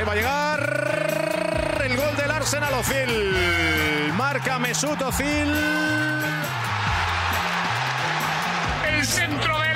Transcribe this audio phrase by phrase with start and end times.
[0.00, 4.14] Ahí va a llegar el gol del Arsenal Ozil.
[4.16, 5.54] Marca Mesut Ozil.
[8.88, 9.69] El centro del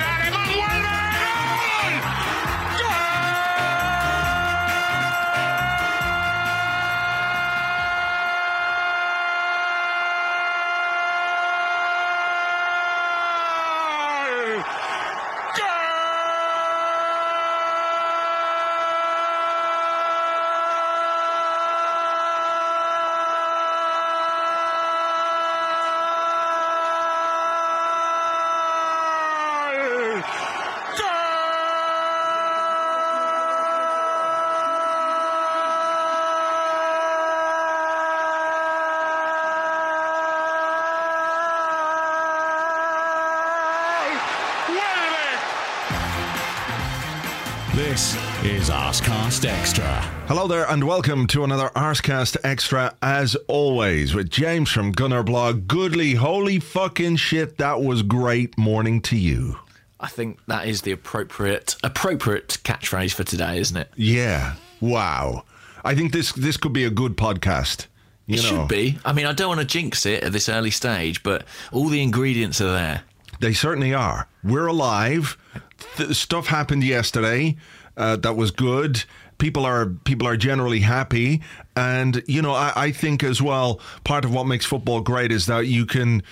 [49.35, 50.01] Arscast Extra.
[50.29, 55.67] Hello there, and welcome to another Arscast Extra, as always, with James from Gunnerblog.
[55.67, 59.59] Goodly, holy fucking shit, that was great morning to you.
[59.99, 63.91] I think that is the appropriate appropriate catchphrase for today, isn't it?
[63.97, 65.43] Yeah, wow.
[65.83, 67.87] I think this this could be a good podcast.
[68.27, 68.99] You it know, should be.
[69.03, 72.01] I mean, I don't want to jinx it at this early stage, but all the
[72.01, 73.03] ingredients are there.
[73.41, 74.29] They certainly are.
[74.45, 75.37] We're alive.
[75.97, 77.57] Th- stuff happened yesterday
[77.97, 79.03] uh, that was good.
[79.37, 81.41] People are people are generally happy,
[81.75, 83.79] and you know I, I think as well.
[84.03, 86.23] Part of what makes football great is that you can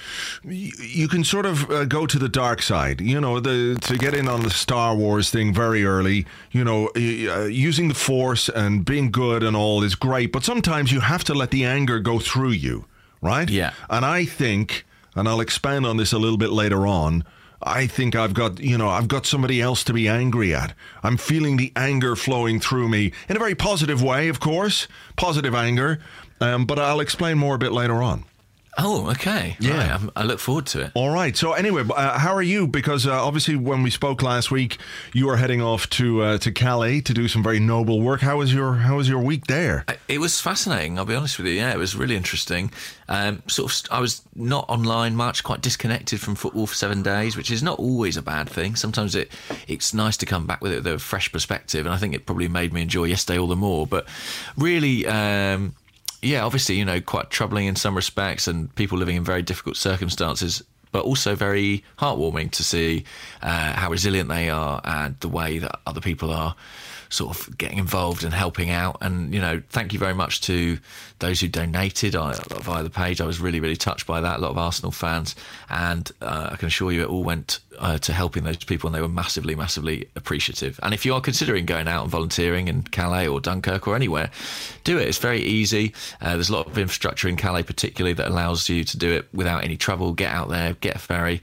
[0.44, 3.02] you, can sort of uh, go to the dark side.
[3.02, 6.26] You know, the to get in on the Star Wars thing very early.
[6.52, 10.92] You know, uh, using the Force and being good and all is great, but sometimes
[10.92, 12.86] you have to let the anger go through you,
[13.22, 13.50] right?
[13.50, 13.74] Yeah.
[13.90, 14.86] And I think,
[15.16, 17.24] and I'll expand on this a little bit later on.
[17.66, 20.74] I think I've got, you know, I've got somebody else to be angry at.
[21.02, 25.56] I'm feeling the anger flowing through me in a very positive way, of course, positive
[25.56, 26.00] anger.
[26.42, 28.26] Um, but I'll explain more a bit later on.
[28.78, 29.56] Oh, okay.
[29.60, 29.78] Yeah.
[29.78, 30.92] Right, I'm- I look forward to it.
[30.96, 31.38] All right.
[31.38, 32.66] So anyway, uh, how are you?
[32.68, 34.78] Because uh, obviously, when we spoke last week,
[35.14, 38.22] you were heading off to uh, to Calais to do some very noble work.
[38.22, 39.86] How was your How was your week there?
[40.08, 40.98] It was fascinating.
[40.98, 41.54] I'll be honest with you.
[41.54, 42.72] Yeah, it was really interesting.
[43.08, 47.38] Um, sort of, I was not online much, quite disconnected from football for seven days,
[47.38, 48.76] which is not always a bad thing.
[48.76, 49.32] Sometimes it
[49.68, 52.26] it's nice to come back with it with a fresh perspective, and I think it
[52.26, 53.86] probably made me enjoy yesterday all the more.
[53.86, 54.08] But
[54.58, 55.06] really.
[55.06, 55.76] Um,
[56.24, 59.78] yeah, obviously, you know, quite troubling in some respects, and people living in very difficult
[59.78, 63.04] circumstances, but also very heartwarming to see
[63.42, 66.56] uh, how resilient they are and the way that other people are
[67.14, 68.98] sort of getting involved and helping out.
[69.00, 70.80] And, you know, thank you very much to
[71.20, 73.22] those who donated via the page.
[73.22, 74.40] I was really, really touched by that.
[74.40, 75.36] A lot of Arsenal fans.
[75.70, 78.96] And uh, I can assure you it all went uh, to helping those people, and
[78.96, 80.80] they were massively, massively appreciative.
[80.82, 84.32] And if you are considering going out and volunteering in Calais or Dunkirk or anywhere,
[84.84, 85.08] do it.
[85.08, 85.94] It's very easy.
[86.20, 89.28] Uh, there's a lot of infrastructure in Calais, particularly, that allows you to do it
[89.34, 90.14] without any trouble.
[90.14, 91.42] Get out there, get a ferry,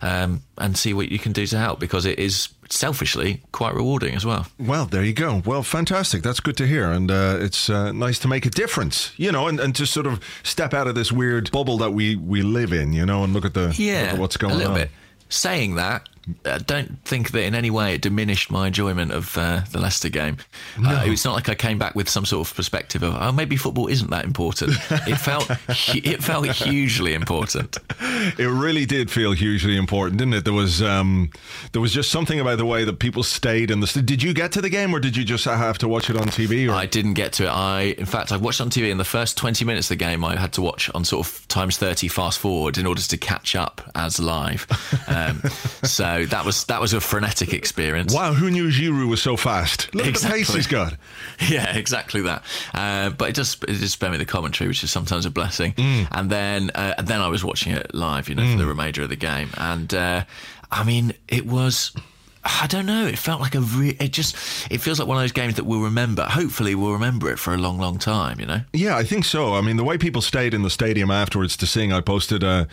[0.00, 4.14] um, and see what you can do to help because it is selfishly quite rewarding
[4.14, 4.46] as well.
[4.58, 5.42] Well, there you go.
[5.44, 6.22] Well, fantastic.
[6.22, 6.90] That's good to hear.
[6.90, 10.06] And uh, it's uh, nice to make a difference, you know, and, and to sort
[10.06, 13.32] of step out of this weird bubble that we, we live in, you know, and
[13.32, 14.74] look at the Yeah, look at what's going on.
[14.74, 14.90] bit.
[15.28, 16.08] Saying that,
[16.44, 20.08] I don't think that in any way it diminished my enjoyment of uh, the Leicester
[20.08, 20.36] game.
[20.78, 23.56] Uh, it's not like I came back with some sort of perspective of, oh, maybe
[23.56, 24.72] football isn't that important.
[24.90, 27.76] It felt, it felt hugely important.
[28.38, 30.44] It really did feel hugely important, didn't it?
[30.44, 31.30] There was um,
[31.72, 33.86] there was just something about the way that people stayed in the.
[33.86, 36.16] St- did you get to the game, or did you just have to watch it
[36.16, 36.68] on TV?
[36.68, 36.74] Or?
[36.74, 37.50] I didn't get to it.
[37.50, 40.24] I, in fact, I watched on TV in the first 20 minutes of the game.
[40.24, 43.56] I had to watch on sort of times 30 fast forward in order to catch
[43.56, 44.66] up as live.
[45.08, 45.42] Um,
[45.82, 48.14] so that was that was a frenetic experience.
[48.14, 49.94] wow, who knew Giroud was so fast?
[49.94, 50.96] Look at the pace he's got.
[51.48, 52.44] Yeah, exactly that.
[52.72, 55.72] Uh, but it just it just spared me the commentary, which is sometimes a blessing.
[55.72, 56.08] Mm.
[56.10, 59.02] And then uh, and then I was watching it live, you know, for the remainder
[59.02, 59.50] of the game.
[59.56, 60.24] And uh,
[60.70, 61.92] I mean, it was
[62.44, 63.06] I don't know.
[63.06, 64.34] It felt like a re- it just
[64.70, 66.24] it feels like one of those games that we'll remember.
[66.24, 68.40] Hopefully, we'll remember it for a long, long time.
[68.40, 68.60] You know.
[68.72, 69.54] Yeah, I think so.
[69.54, 72.66] I mean, the way people stayed in the stadium afterwards to sing, I posted a,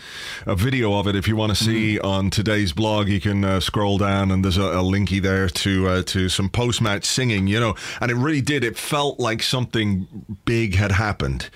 [0.47, 1.15] a video of it.
[1.15, 2.03] If you want to see Mm.
[2.05, 5.87] on today's blog, you can uh, scroll down and there's a, a linky there to
[5.87, 7.47] uh, to some post match singing.
[7.47, 8.63] You know, and it really did.
[8.63, 10.07] It felt like something
[10.45, 11.49] big had happened.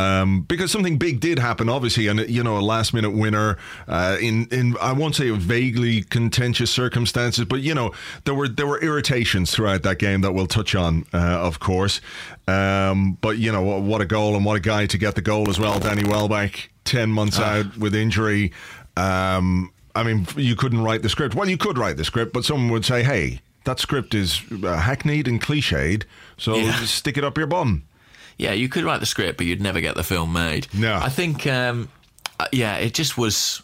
[0.00, 3.58] Um, because something big did happen, obviously, and you know, a last-minute winner
[3.88, 7.92] uh, in in I won't say vaguely contentious circumstances, but you know,
[8.24, 12.00] there were there were irritations throughout that game that we'll touch on, uh, of course.
[12.48, 15.22] Um, but you know, what, what a goal and what a guy to get the
[15.22, 18.52] goal as well, Danny Welbeck, ten months out with injury.
[18.96, 21.34] Um, I mean, you couldn't write the script.
[21.34, 24.78] Well, you could write the script, but someone would say, "Hey, that script is uh,
[24.78, 26.04] hackneyed and cliched,
[26.36, 26.84] so Yeah.
[26.84, 27.82] stick it up your bum."
[28.40, 30.66] Yeah, you could write the script, but you'd never get the film made.
[30.72, 30.94] No.
[30.94, 31.90] I think, um,
[32.38, 33.62] uh, yeah, it just was.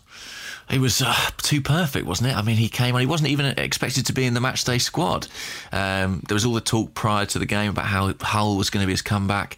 [0.68, 2.36] It was uh, too perfect, wasn't it?
[2.36, 3.00] I mean, he came on.
[3.00, 5.28] He wasn't even expected to be in the matchday squad.
[5.72, 8.82] Um, there was all the talk prior to the game about how Hull was going
[8.82, 9.56] to be his comeback,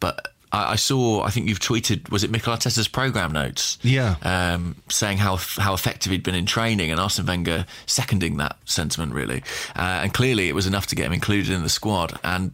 [0.00, 1.22] but I, I saw.
[1.22, 2.10] I think you've tweeted.
[2.10, 3.78] Was it Mikel Arteta's program notes?
[3.82, 4.16] Yeah.
[4.22, 9.14] um, saying how how effective he'd been in training, and Arsene Wenger seconding that sentiment
[9.14, 9.42] really.
[9.76, 12.18] Uh, and clearly, it was enough to get him included in the squad.
[12.22, 12.52] And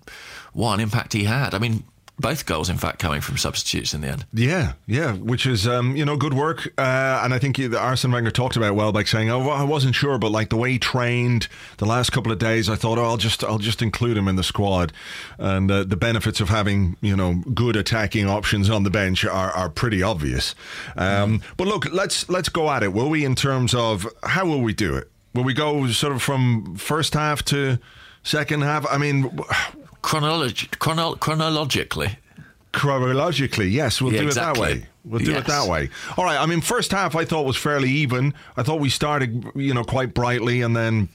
[0.53, 1.55] what an impact he had!
[1.55, 1.85] I mean,
[2.21, 4.27] both goals, in fact, coming from substitutes in the end.
[4.33, 8.11] Yeah, yeah, which is um, you know good work, uh, and I think the Arsene
[8.11, 10.79] Wenger talked about Welbeck saying, "Oh, well, I wasn't sure, but like the way he
[10.81, 11.47] trained
[11.77, 14.35] the last couple of days, I thought, oh, I'll just I'll just include him in
[14.35, 14.93] the squad."
[15.39, 19.53] And uh, the benefits of having you know good attacking options on the bench are,
[19.53, 20.56] are pretty obvious.
[20.97, 23.25] Um, But look, let's let's go at it, will we?
[23.25, 25.09] In terms of how will we do it?
[25.35, 27.79] Will we go sort of from first half to
[28.25, 28.85] second half?
[28.91, 29.39] I mean.
[30.08, 32.16] Chronolog- chrono- chronologically,
[32.72, 34.62] Chronologically, yes, we'll Yeah, do exactly.
[34.70, 34.87] it that way.
[35.05, 35.88] We'll do it that way.
[36.16, 36.38] All right.
[36.38, 38.34] I mean, first half I thought was fairly even.
[38.58, 41.08] I thought we started, you know, quite brightly, and then,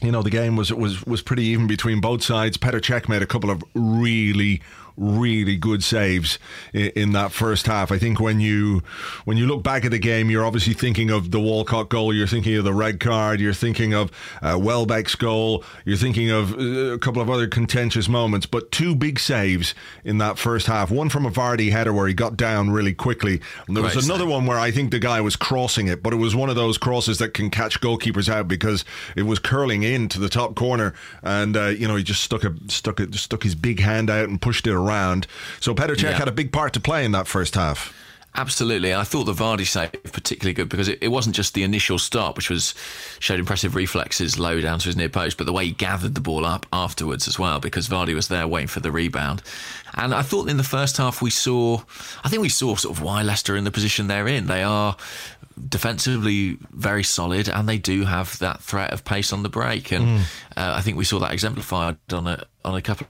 [0.00, 2.56] you know, the game was was was pretty even between both sides.
[2.56, 4.62] Petr Cech made a couple of really,
[4.96, 6.38] really good saves
[6.72, 7.92] in, in that first half.
[7.92, 8.82] I think when you
[9.24, 12.14] when you look back at the game, you're obviously thinking of the Walcott goal.
[12.14, 13.40] You're thinking of the red card.
[13.40, 14.10] You're thinking of
[14.42, 15.64] uh, Welbeck's goal.
[15.84, 18.46] You're thinking of uh, a couple of other contentious moments.
[18.46, 20.90] But two big saves in that first half.
[20.90, 23.40] One from a Vardy header where he got down really quickly.
[23.66, 26.16] And there was another one where I think the guy was crossing it, but it
[26.16, 28.84] was one of those crosses that can catch goalkeepers out because
[29.14, 32.54] it was curling into the top corner, and uh, you know he just stuck a
[32.68, 34.85] stuck it stuck his big hand out and pushed it around.
[35.60, 36.12] So Petr Yeah.
[36.12, 37.92] had a big part to play in that first half.
[38.38, 38.94] Absolutely.
[38.94, 42.36] I thought the Vardy save particularly good because it, it wasn't just the initial start,
[42.36, 42.74] which was
[43.18, 46.20] showed impressive reflexes low down to his near post, but the way he gathered the
[46.20, 49.42] ball up afterwards as well, because Vardy was there waiting for the rebound.
[49.94, 51.80] And I thought in the first half we saw,
[52.24, 54.48] I think we saw sort of why Leicester in the position they're in.
[54.48, 54.96] They are
[55.70, 59.90] defensively very solid and they do have that threat of pace on the break.
[59.92, 60.20] And
[60.56, 63.06] uh, I think we saw that exemplified on a, on a couple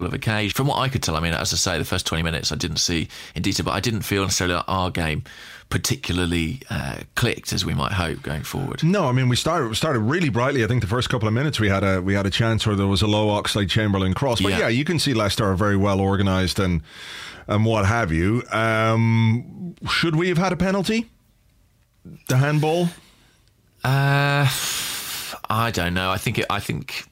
[0.00, 0.52] of a cage.
[0.54, 2.56] From what I could tell, I mean, as I say, the first 20 minutes I
[2.56, 5.24] didn't see in detail, but I didn't feel necessarily that our game
[5.70, 8.84] particularly uh, clicked as we might hope going forward.
[8.84, 10.62] No, I mean we started we started really brightly.
[10.62, 12.76] I think the first couple of minutes we had a we had a chance where
[12.76, 14.40] there was a low Oxlade-Chamberlain cross.
[14.40, 14.68] But yeah, Yeah.
[14.68, 16.82] you can see Leicester are very well organised and
[17.46, 18.42] and what have you.
[18.50, 21.10] Um, should we have had a penalty?
[22.28, 22.88] The handball.
[23.82, 24.48] Uh,
[25.50, 26.10] I don't know.
[26.10, 27.06] I think it, I think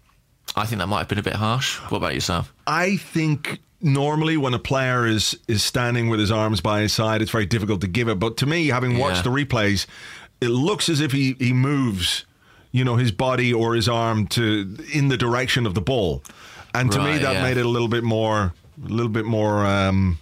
[0.54, 1.78] I think that might have been a bit harsh.
[1.90, 2.52] What about yourself?
[2.66, 7.22] I think normally when a player is is standing with his arms by his side,
[7.22, 8.18] it's very difficult to give it.
[8.18, 9.32] But to me, having watched Yeah.
[9.32, 9.86] the replays,
[10.40, 12.24] it looks as if he he moves,
[12.70, 16.22] you know, his body or his arm to in the direction of the ball,
[16.74, 17.42] and to me that yeah.
[17.42, 18.52] made it a little bit more
[18.84, 20.18] a little bit more um,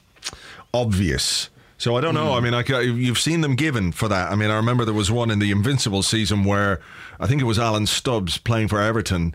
[0.73, 1.51] obvious.
[1.79, 2.35] So I don't know.
[2.35, 4.31] I mean, I, you've seen them given for that.
[4.31, 6.79] I mean, I remember there was one in the Invincible season where
[7.19, 9.35] I think it was Alan Stubbs playing for Everton.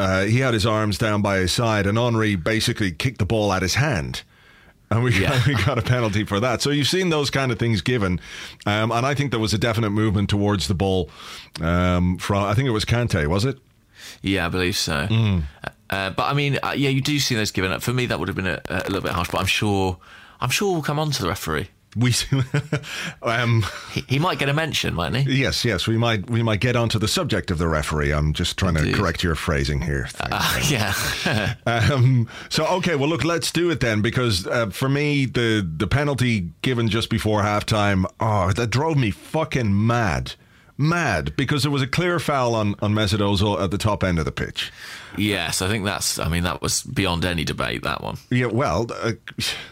[0.00, 3.52] Uh, he had his arms down by his side, and Henri basically kicked the ball
[3.52, 4.22] at his hand.
[4.90, 5.28] And we, Yeah.
[5.30, 6.62] got, we got a penalty for that.
[6.62, 8.18] So you've seen those kind of things given.
[8.66, 11.10] Um, and I think there was a definite movement towards the ball
[11.60, 13.58] um, from, I think it was Kante, was it?
[14.22, 15.06] Yeah, I believe so.
[15.90, 17.82] Uh, but I mean, uh, yeah, you do see those given up.
[17.82, 19.28] For me, that would have been a, a little bit harsh.
[19.30, 19.98] But I'm sure,
[20.40, 21.68] I'm sure we'll come on to the referee.
[21.96, 22.14] We,
[23.22, 25.40] um, He, he might get a mention, mightn't he?
[25.40, 28.12] yes, yes, we might we might get onto the subject of the referee.
[28.12, 30.08] I'm just trying to correct your phrasing here.
[30.20, 30.94] Uh, yeah.
[31.66, 35.86] Um, so okay, well look, let's do it then because uh, for me the the
[35.86, 40.34] penalty given just before halftime, oh, that drove me fucking mad,
[40.80, 44.18] mad because there was a clear foul on on Mesut Ozil at the top end
[44.18, 44.72] of the pitch.
[45.16, 46.18] yes, I think that's.
[46.18, 47.82] I mean, that was beyond any debate.
[47.82, 48.16] That one.
[48.30, 49.12] Yeah, well, uh,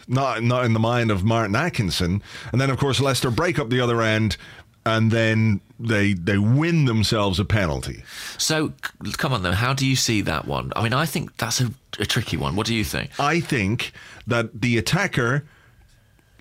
[0.07, 3.69] not not in the mind of Martin Atkinson, and then of course Leicester break up
[3.69, 4.37] the other end.
[4.85, 8.03] and then they they win themselves a penalty.
[8.37, 8.73] So
[9.17, 10.71] come on then, how do you see that one?
[10.75, 12.55] I mean, I think that's a, a tricky one.
[12.55, 13.11] What do you think?
[13.19, 13.91] I think
[14.25, 15.43] that the attacker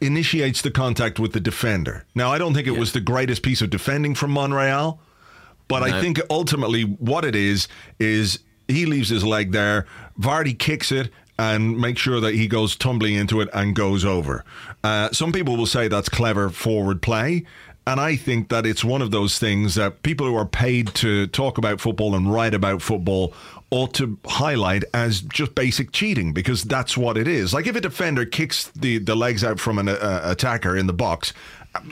[0.00, 2.04] initiates the contact with the defender.
[2.14, 2.78] Now, I don't think it Yeah.
[2.80, 5.00] was the greatest piece of defending from Monreal,
[5.66, 8.38] but I think ultimately what it is is
[8.68, 9.86] he leaves his leg there,
[10.20, 11.10] Vardy kicks it.
[11.40, 14.44] And makes sure that he goes tumbling into it and goes over.
[14.82, 17.44] Uh, some people will say that's clever forward play.
[17.88, 21.26] And I think that it's one of those things that people who are paid to
[21.26, 23.32] talk about football and write about football
[23.70, 27.54] ought to highlight as just basic cheating because that's what it is.
[27.54, 30.92] Like if a defender kicks the, the legs out from an uh, attacker in the
[30.92, 31.32] box,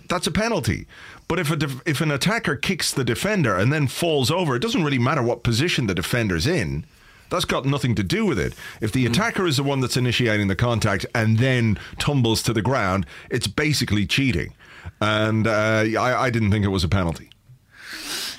[0.07, 0.87] that's a penalty.
[1.29, 4.61] But if a def- if an attacker kicks the defender and then falls over, it
[4.61, 6.85] doesn't really matter what position the defender's in.
[7.31, 8.55] That's got nothing to do with it.
[8.83, 12.63] If the attacker is the one that's initiating the contact and then tumbles to the
[12.63, 14.53] ground, it's basically cheating.
[15.01, 17.31] And uh, I, I didn't think it was a penalty.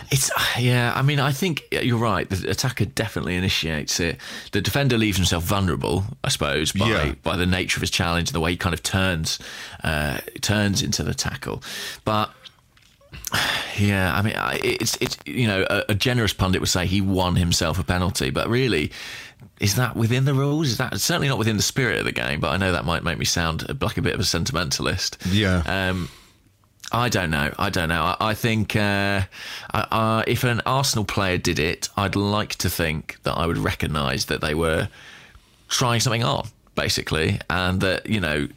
[0.09, 0.93] It's yeah.
[0.95, 2.29] I mean, I think you're right.
[2.29, 4.17] The attacker definitely initiates it.
[4.53, 7.11] The defender leaves himself vulnerable, I suppose, by Yeah.
[7.23, 9.37] by the nature of his challenge and the way he kind of turns
[9.83, 11.61] uh, turns into the tackle.
[12.05, 12.31] But
[13.77, 14.33] yeah, I mean,
[14.63, 18.29] it's it's you know a, a generous pundit would say he won himself a penalty,
[18.29, 18.91] but really.
[19.59, 20.67] Is that within the rules?
[20.67, 22.39] Is that certainly not within the spirit of the game?
[22.39, 25.17] But I know that might make me sound like a bit of a sentimentalist.
[25.31, 25.63] Yeah.
[25.65, 26.09] Um,
[26.91, 27.53] I don't know.
[27.59, 28.01] I don't know.
[28.01, 29.23] I, I think uh,
[29.73, 34.25] uh, if an Arsenal player did it, I'd like to think that I would recognise
[34.25, 34.87] that they were
[35.67, 38.47] trying something on, basically, and that you know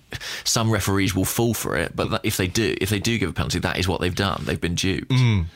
[0.45, 1.97] some referees will fall for it.
[1.97, 4.43] But if they do, if they do give a penalty, that is what they've done.
[4.45, 5.11] They've been duped.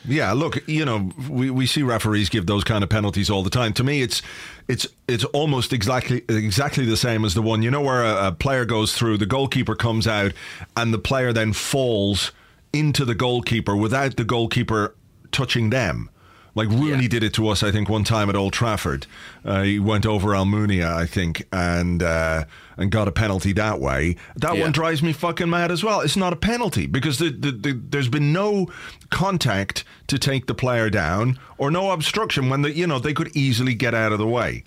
[0.05, 3.49] Yeah, look, you know, we, we see referees give those kind of penalties all the
[3.49, 3.71] time.
[3.73, 4.21] To me, it's
[4.67, 8.31] it's it's almost exactly exactly the same as the one you know where a, a
[8.33, 10.33] player goes through, the goalkeeper comes out,
[10.75, 12.33] and the player then falls
[12.77, 14.95] into the goalkeeper without the goalkeeper
[15.31, 16.09] touching them.
[16.57, 17.09] Like Rooney Yeah.
[17.09, 19.07] did it to us, I think, one time at Old Trafford.
[19.43, 22.45] Uh, he went over Almunia, I think, and uh,
[22.77, 24.15] and got a penalty that way.
[24.37, 24.61] That Yeah.
[24.61, 25.99] one drives me fucking mad as well.
[25.99, 28.67] It's not a penalty because the, the, the, there's been no
[29.09, 33.35] contact to take the player down or no obstruction when the, you know they could
[33.35, 34.63] easily get out of the way.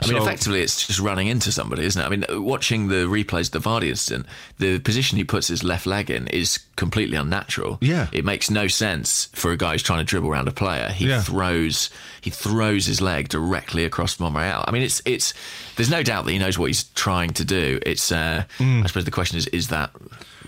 [0.00, 2.04] I mean, So- effectively, it's just running into somebody, isn't it?
[2.04, 4.26] I mean, watching the replays of the Vardy incident,
[4.58, 7.78] the position he puts his left leg in is completely unnatural.
[7.80, 8.08] Yeah.
[8.12, 10.88] it makes no sense for a guy who's trying to dribble around a player.
[10.90, 11.22] He Yeah.
[11.22, 14.64] throws he throws his leg directly across Monreal.
[14.66, 15.34] I mean, it's it's
[15.76, 17.78] there's no doubt that he knows what he's trying to do.
[17.84, 18.84] It's uh, Mm.
[18.84, 19.90] I suppose the question is, is that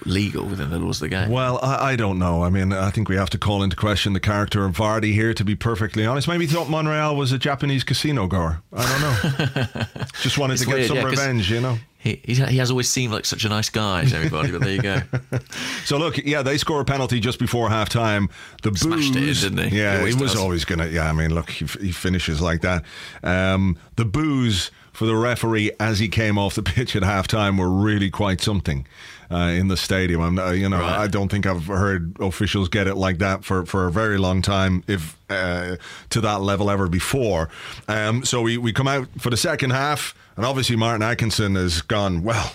[0.07, 1.31] legal within the laws of the game?
[1.31, 2.43] Well, I, I don't know.
[2.45, 5.35] I mean, I think we have to call into question the character of Vardy here,
[5.35, 6.29] to be perfectly honest.
[6.29, 8.63] Maybe he thought Monreal was a Japanese casino goer.
[8.73, 9.85] I don't know.
[10.23, 11.79] Just wanted It's to get weird, some yeah, revenge, you know.
[11.99, 14.83] He, he has always seemed like such a nice guy to everybody, but there you
[14.83, 15.01] go.
[15.87, 18.29] So look, yeah, they score a penalty just before half time.
[18.63, 19.69] The Smashed it booze, didn't he?
[19.71, 20.41] He Yeah, always he was does.
[20.41, 20.87] always gonna.
[20.87, 22.85] Yeah, I mean, look, he, he finishes like that.
[23.23, 27.57] Um, the boos for the referee as he came off the pitch at half time
[27.59, 28.87] were really quite something.
[29.31, 30.99] Uh, in the stadium, I'm, uh, you know, Right.
[31.00, 34.43] I don't think I've heard officials get it like that for, for a very long
[34.43, 35.76] time, if uh,
[36.11, 37.49] to that level ever before.
[37.88, 41.81] Um, so we, we come out for the second half, and obviously Martin Atkinson has
[41.83, 42.52] gone well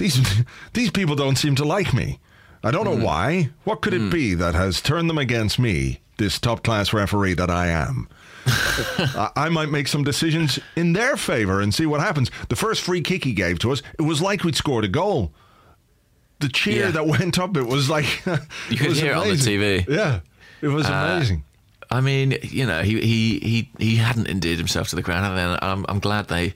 [0.00, 2.18] these these people don't seem to like me.
[2.64, 3.50] I don't know why.
[3.64, 7.48] What could it be that has turned them against me, this top class referee that
[7.48, 8.06] I am?
[9.34, 12.30] I might make some decisions in their favor and see what happens.
[12.50, 15.32] The first free kick he gave to us, it was like we'd scored a goal.
[16.40, 16.90] The cheer Yeah.
[16.92, 18.06] that went up, it was like
[18.70, 19.86] You could hear it on the TV.
[19.88, 20.20] Yeah,
[20.60, 21.44] it was uh, amazing.
[21.92, 25.36] I mean, you know, he he he, he hadn't endeared himself to the crowd, and
[25.36, 26.54] then I'm I'm glad they,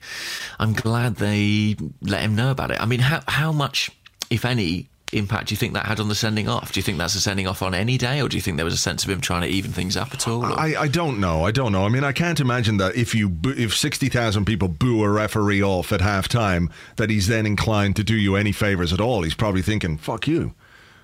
[0.59, 2.79] I'm glad they let him know about it.
[2.81, 3.91] I mean, how how much,
[4.29, 6.71] if any, impact do you think that had on the sending off?
[6.71, 8.65] Do you think that's a sending off on any day, or do you think there
[8.65, 10.43] was a sense of him trying to even things up at all?
[10.45, 11.43] I, I don't know.
[11.45, 11.85] I don't know.
[11.85, 15.61] I mean, I can't imagine that if you if sixty thousand people boo a referee
[15.63, 19.21] off at halftime, that he's then inclined to do you any favors at all.
[19.23, 20.53] He's probably thinking, "Fuck you."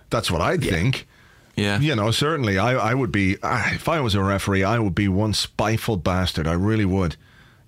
[0.09, 1.07] That's what I'd think.
[1.55, 3.37] yeah, You know, certainly, I, I would be.
[3.43, 6.47] ah, If I was a referee, I would be one spiteful bastard.
[6.47, 7.15] I really would.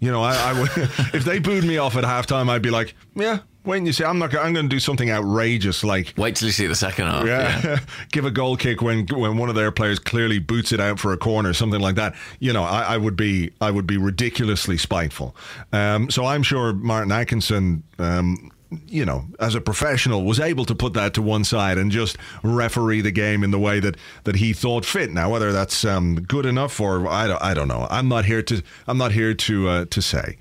[0.02, 0.70] You know, I, I would.
[1.14, 4.20] if they booed me off at halftime, I'd be like, "Yeah, and you say I'm
[4.20, 4.32] not.
[4.32, 7.26] gonna- I'm going to do something outrageous like." Wait till you see the second half.
[7.26, 7.80] Yeah,
[8.12, 11.14] give a goal kick when when one of their players clearly boots it out for
[11.14, 12.16] a corner, something like that.
[12.40, 15.36] You know, I, I would be I would be ridiculously spiteful.
[15.72, 17.84] Um, so I'm sure Martin Atkinson.
[18.00, 18.52] Um,
[18.88, 22.18] you know, as a professional, was able to put that to one side and just
[22.42, 25.12] referee the game in the way that, that he thought fit.
[25.12, 27.86] Now, whether that's um, good enough or I don't, I don't know.
[27.92, 30.38] I'm not here to I'm not here to uh, to say,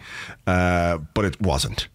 [0.47, 1.89] uh, but it wasn't.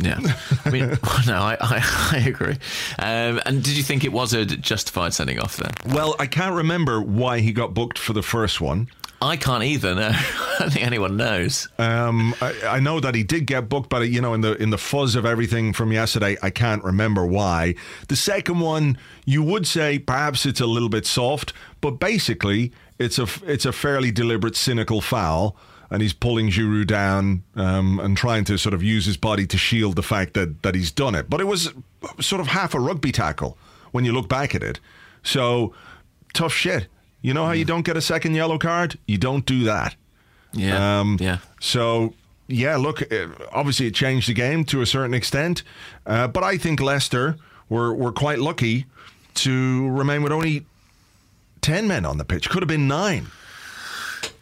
[0.00, 0.18] Yeah,
[0.64, 0.88] I mean,
[1.26, 2.56] no, I, I, I agree.
[2.98, 5.72] Um, and did you think it was a justified sending off then?
[5.94, 8.88] Well, I can't remember why he got booked for the first one.
[9.20, 9.96] I can't either.
[9.96, 11.68] No, I don't think anyone knows.
[11.78, 14.70] Um, I, I know that he did get booked, but you know, in the in
[14.70, 17.74] the fuzz of everything from yesterday, I can't remember why.
[18.06, 23.18] The second one, you would say perhaps it's a little bit soft, but basically, it's
[23.18, 25.56] a it's a fairly deliberate, cynical foul,
[25.90, 29.56] and he's pulling Giroud down um, and trying to sort of use his body to
[29.58, 31.28] shield the fact that that he's done it.
[31.30, 31.72] But it was
[32.20, 33.56] sort of half a rugby tackle
[33.92, 34.80] when you look back at it.
[35.22, 35.74] So
[36.34, 36.86] tough shit.
[37.22, 38.98] You know how you don't get a second yellow card?
[39.06, 39.96] You don't do that.
[40.52, 41.38] Yeah, Um, yeah.
[41.60, 42.14] So,
[42.46, 45.62] yeah, look, uh, obviously it changed the game to a certain extent,
[46.06, 47.36] uh, but I think Leicester
[47.68, 48.86] were, were quite lucky
[49.34, 50.64] to remain with only
[51.60, 52.48] 10 men on the pitch.
[52.48, 53.26] Could have been nine.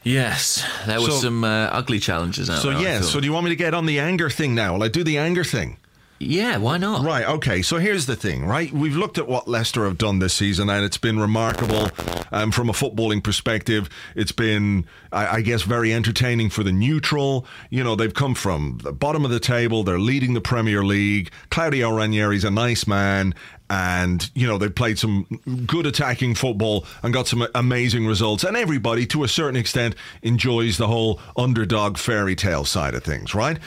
[0.07, 2.79] Yes, there were So- some uh, ugly challenges out So, there.
[2.79, 4.75] I yeah, so do you want me to get on the anger thing now?
[4.75, 5.79] Will I do the anger thing?
[6.19, 7.05] Yeah, why not?
[7.05, 7.61] Right, okay.
[7.63, 8.73] So here's the thing, right?
[8.73, 11.91] We've looked at what Leicester have done this season, and it's been remarkable
[12.33, 13.91] um, from a footballing perspective.
[14.15, 17.47] It's been, I, I guess, very entertaining for the neutral.
[17.69, 21.31] You know, they've come from the bottom of the table, they're leading the Premier League.
[21.51, 23.35] Claudio Ranieri's a nice man.
[23.69, 25.25] And, you know, they've played some
[25.67, 28.45] good attacking football and got some amazing results.
[28.45, 33.35] And everybody, to a certain extent, enjoys the whole underdog fairy tale side of things,
[33.35, 33.59] right?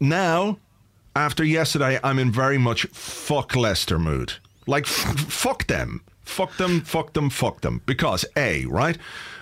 [0.00, 0.58] now,
[1.14, 4.34] after yesterday, I'm in very much fuck Leicester mood.
[4.66, 6.02] Like, f- fuck them.
[6.22, 7.82] Fuck them, fuck them, fuck them.
[7.84, 8.96] Because, A, right?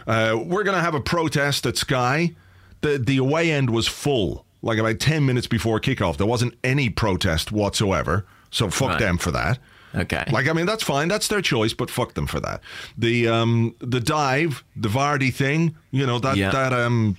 [0.06, 2.34] Uh, we're going to have a protest at Sky.
[2.80, 6.16] The, the away end was full, like about 10 minutes before kickoff.
[6.16, 8.24] There wasn't any protest whatsoever.
[8.50, 8.98] So, fuck Right.
[8.98, 9.58] them for that.
[9.94, 10.24] Okay.
[10.30, 11.08] Like I mean, that's fine.
[11.08, 12.60] That's their choice, but fuck them for that.
[12.96, 16.52] The um the dive, the Vardy thing, you know that Yeah.
[16.52, 17.16] that um.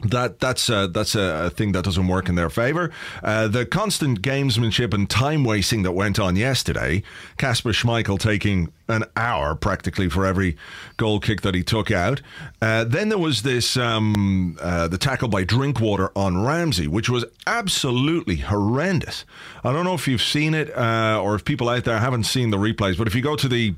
[0.00, 2.90] That that's a, that's a, thing that doesn't work in their favour.
[3.22, 7.02] Uh, the constant gamesmanship and time wasting that went on yesterday.
[7.36, 10.56] Kasper Schmeichel taking an hour practically for every
[10.96, 12.22] goal kick that he took out.
[12.62, 17.24] Uh, then there was this um, uh, the tackle by Drinkwater on Ramsey, which was
[17.46, 19.24] absolutely horrendous.
[19.64, 22.50] I don't know if you've seen it uh, or if people out there haven't seen
[22.50, 23.74] the replays, but if you go to the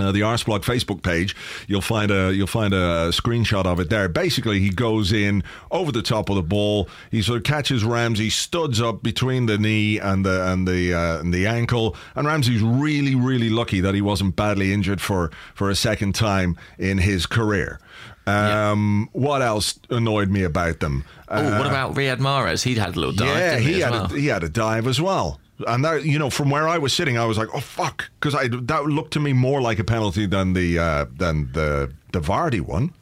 [0.00, 1.36] uh, the Arseblog Facebook page,
[1.68, 4.08] you'll find a you'll find a screenshot of it there.
[4.08, 6.88] Basically, he goes in over the top of the ball.
[7.10, 11.20] He sort of catches Ramsey, studs up between the knee and the and the uh,
[11.20, 11.96] and the ankle.
[12.14, 16.56] And Ramsey's really really lucky that he wasn't badly injured for for a second time
[16.78, 17.80] in his career.
[18.26, 21.04] Um, What else annoyed me about them?
[21.28, 22.62] oh, what about Riyad Mahrez?
[22.62, 23.28] He'd had a little dive.
[23.28, 24.04] Uh, Yeah, he he, had well?
[24.04, 25.40] a, he had a dive as well.
[25.66, 28.34] And that, you know, from where I was sitting, I was like, "Oh fuck," because
[28.34, 32.20] I that looked to me more like a penalty than the uh, than the the
[32.20, 32.92] Vardy one.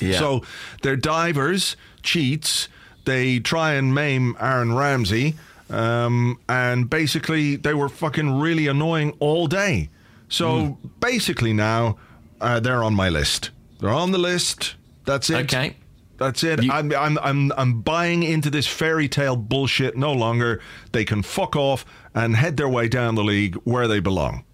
[0.00, 0.18] Yeah.
[0.18, 0.42] So
[0.82, 2.68] they're divers, cheats.
[3.04, 5.34] They try and maim Aaron Ramsey,
[5.70, 9.88] um, and basically they were fucking really annoying all day.
[10.28, 10.88] So Hmm.
[11.00, 11.96] basically now
[12.40, 13.50] uh, they're on my list.
[13.80, 14.74] They're on the list.
[15.06, 15.36] That's it.
[15.52, 15.76] Okay.
[16.18, 16.62] That's it.
[16.62, 20.60] You- I'm, I'm, I'm, I'm buying into this fairy tale bullshit no longer.
[20.92, 24.44] They can fuck off and head their way down the league where they belong.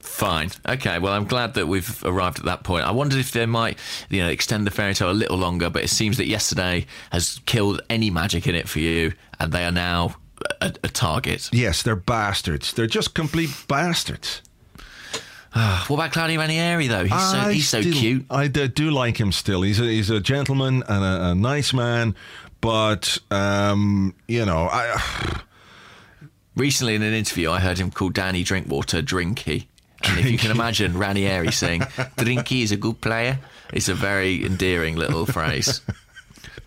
[0.00, 0.50] Fine.
[0.68, 0.98] Okay.
[0.98, 2.84] Well, I'm glad that we've arrived at that point.
[2.84, 3.78] I wondered if they might,
[4.10, 7.40] you know, extend the fairy tale a little longer, but it seems that yesterday has
[7.46, 10.16] killed any magic in it for you, and they are now
[10.60, 11.48] a, a target.
[11.52, 12.72] Yes, they're bastards.
[12.72, 14.42] They're just complete bastards.
[15.54, 17.04] What about Claudio Ranieri though?
[17.04, 18.24] He's so he's so still- cute.
[18.30, 19.60] I do like him still.
[19.60, 22.14] He's a, he's a gentleman and a, a nice man,
[22.62, 24.98] but um, you know, I,
[26.56, 29.66] Recently, in an interview, I heard him call Danny Drinkwater Drinky.
[30.04, 31.80] And if you can imagine Ranieri saying,
[32.16, 33.38] Drinky is a good player,
[33.72, 35.80] it's a very endearing little phrase.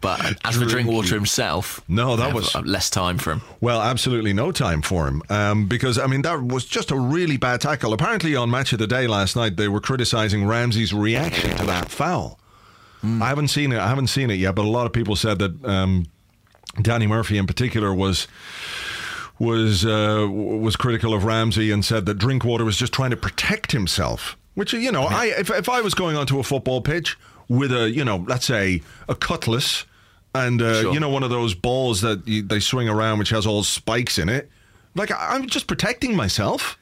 [0.02, 3.41] But as for Drinkwater himself, No, that was- uh, less time for him.
[3.60, 7.38] Well, absolutely no time for him um, because I mean that was just a really
[7.38, 7.91] bad tackle.
[7.93, 11.89] Apparently, on Match of the Day last night, they were criticizing Ramsey's reaction to that
[11.89, 12.39] foul.
[13.04, 13.78] I haven't seen it.
[13.80, 16.08] I haven't seen it yet, but a lot of people said that um,
[16.82, 18.28] Danny Murphy, in particular, was
[19.39, 23.71] was uh, was critical of Ramsey and said that Drinkwater was just trying to protect
[23.71, 24.38] himself.
[24.54, 27.17] Which you know, I if, if I was going onto a football pitch
[27.50, 29.86] with a you know, let's say a cutlass
[30.34, 30.93] and uh, Sure.
[30.93, 34.17] you know one of those balls that you, they swing around, which has all spikes
[34.17, 34.50] in it,
[34.95, 36.78] like I'm just protecting myself.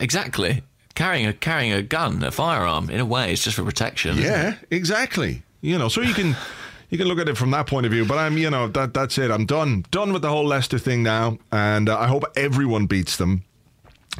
[0.00, 0.62] Exactly.
[0.94, 4.18] Carrying a carrying a gun, a firearm, in a way, it's just for protection.
[4.18, 5.42] Yeah, exactly.
[5.60, 6.36] You know, so you can
[6.94, 8.04] you can look at it from that point of view.
[8.04, 9.28] But I'm, you know, that that's it.
[9.28, 13.16] I'm done done with the whole Leicester thing now, and uh, I hope everyone beats
[13.16, 13.42] them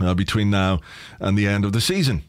[0.00, 0.80] uh, between now
[1.20, 2.24] and the end of the season.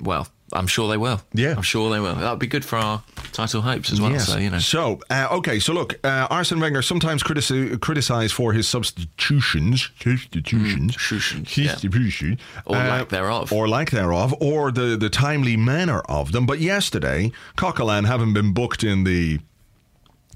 [0.00, 1.20] Well, I'm sure they will.
[1.32, 1.54] Yeah.
[1.56, 2.14] I'm sure they will.
[2.14, 3.02] That would be good for our
[3.32, 4.12] title hopes as well.
[4.12, 4.26] Yes.
[4.26, 4.58] So you know.
[4.58, 5.58] So, uh, okay.
[5.58, 12.62] So, look, uh, Arsene Wenger sometimes critici- criticized for his substitutions, substitutions, substitutions, yeah.
[12.66, 13.52] Or lack thereof.
[13.52, 16.46] or lack thereof, or the the timely manner of them.
[16.46, 19.40] But yesterday, Coquelin, having been booked in the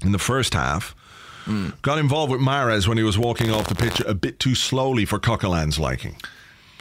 [0.03, 0.95] in the first half.
[1.45, 1.69] Hmm.
[1.81, 5.05] Got involved with Mahrez when he was walking off the pitch a bit too slowly
[5.05, 6.15] for Coquelin's liking.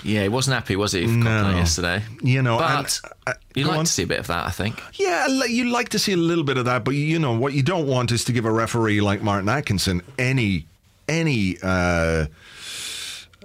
[0.05, 1.07] Yeah, he wasn't happy, was he?
[1.07, 1.51] For No.
[1.51, 2.03] Yesterday.
[2.23, 3.85] You know, but and, uh, you'd like on.
[3.85, 4.81] to see a bit of that, I think.
[4.95, 7.63] Yeah, you like to see a little bit of that, but you know what you
[7.63, 10.67] don't want is to give a referee like Martin Atkinson any
[11.09, 12.27] any uh,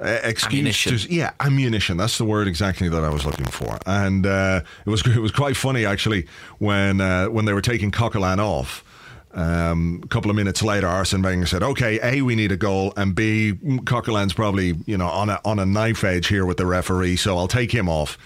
[0.02, 0.60] uh, excuse.
[0.60, 0.98] Ammunition.
[0.98, 1.98] To, yeah, ammunition.
[1.98, 5.32] That's the word exactly that I was looking for, and uh, it was it was
[5.32, 6.28] quite funny actually
[6.60, 8.84] when uh, when they were taking Coquelin off.
[9.34, 12.94] Um, a couple of minutes later, Arsene Wenger said, "Okay, a we need a goal,
[12.96, 13.54] and b
[13.86, 17.38] Coquelin's probably you know on a on a knife edge here with the referee, so
[17.38, 18.18] I'll take him off."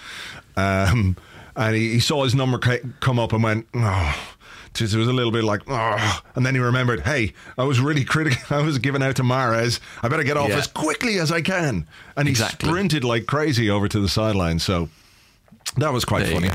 [0.58, 1.15] Um,
[1.56, 4.34] and he, he saw his number ca- come up and went, "Oh."
[4.80, 8.04] It was a little bit like, oh, and then he remembered, hey, I was really
[8.06, 8.39] critical.
[8.56, 9.80] I was giving out to Mahrez.
[10.04, 10.58] I better get off Yeah.
[10.58, 11.88] as quickly as I can.
[12.15, 12.70] And he Exactly.
[12.70, 14.60] sprinted like crazy over to the sideline.
[14.60, 14.89] So
[15.78, 16.52] that was quite There funny.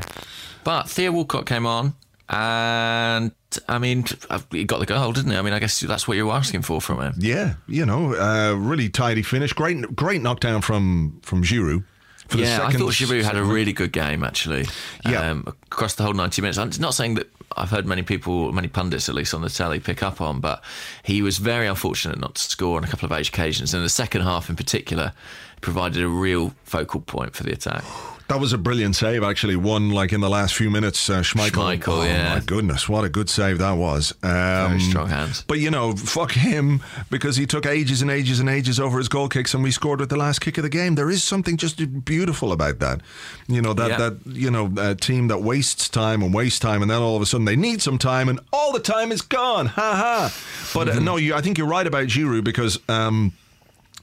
[0.63, 1.95] But Theo Walcott came on,
[2.33, 3.31] and
[3.67, 4.05] I mean,
[4.51, 5.37] he got the goal, didn't he?
[5.37, 7.13] I mean, I guess that's what you were asking for from him.
[7.17, 9.53] Yeah, you know, uh, really tidy finish.
[9.53, 11.83] Great, great knockdown from from Giroud.
[12.27, 14.65] For the yeah, I thought Giroud had a really good game actually.
[15.05, 15.29] Yeah.
[15.29, 16.57] um, across the whole ninety minutes.
[16.57, 19.79] I'm not saying that I've heard many people, many pundits at least on the telly,
[19.79, 20.63] pick up on, but
[21.03, 23.73] he was very unfortunate not to score on a couple of occasions.
[23.73, 25.13] And the second half, in particular,
[25.61, 27.83] provided a real focal point for the attack.
[28.29, 29.55] That was a brilliant save, actually.
[29.57, 31.09] One like in the last few minutes.
[31.09, 31.77] Uh, Schmeichel.
[31.79, 32.35] Schmeichel, oh, yeah.
[32.35, 34.13] My goodness, what a good save that was.
[34.23, 34.29] Um,
[34.69, 35.43] Very strong hands.
[35.47, 36.81] But you know, fuck him
[37.11, 39.99] because he took ages and ages and ages over his goal kicks, and we scored
[39.99, 40.95] with the last kick of the game.
[40.95, 43.01] There is something just beautiful about that.
[43.47, 43.97] You know that Yeah.
[43.97, 47.21] that you know a team that wastes time and wastes time, and then all of
[47.21, 49.65] a sudden they need some time, and all the time is gone.
[49.67, 50.33] Ha ha.
[50.73, 50.97] But Mm-hmm.
[50.97, 52.79] uh, no, you, I think you're right about Giroud because.
[52.89, 53.33] Um,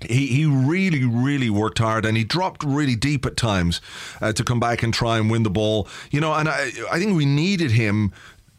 [0.08, 3.80] he, he really, really worked hard and he dropped really deep at times
[4.20, 5.88] uh, to come back and try and win the ball.
[6.10, 8.12] You know, and I, I think we needed him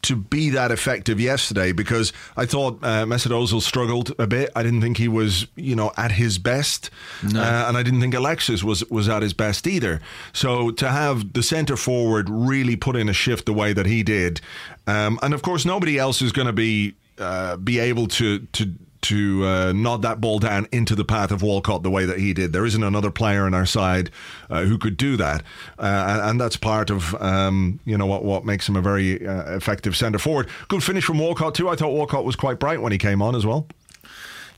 [0.04, 4.50] to be that effective yesterday because I thought uh, Mesut Ozil struggled a bit.
[4.56, 6.90] I didn't think he was, you know, at his best,
[7.24, 10.02] uh, and I didn't think Alexis was was at his best either.
[10.34, 14.04] So to have the centre forward really put in a shift the way that he
[14.04, 14.42] did,
[14.88, 18.74] um, and of course nobody else is going to be uh, be able to to
[19.02, 22.34] to uh, nod that ball down into the path of Walcott the way that he
[22.34, 22.54] did.
[22.54, 24.12] There isn't another player on our side
[24.50, 25.44] uh, who could do that,
[25.80, 29.56] uh, and, that's part of um, you know what what makes him a very uh,
[29.56, 30.50] effective centre forward.
[30.70, 31.70] Good finish from Walcott too.
[31.70, 33.68] I thought Walcott was quite bright when he came on as well.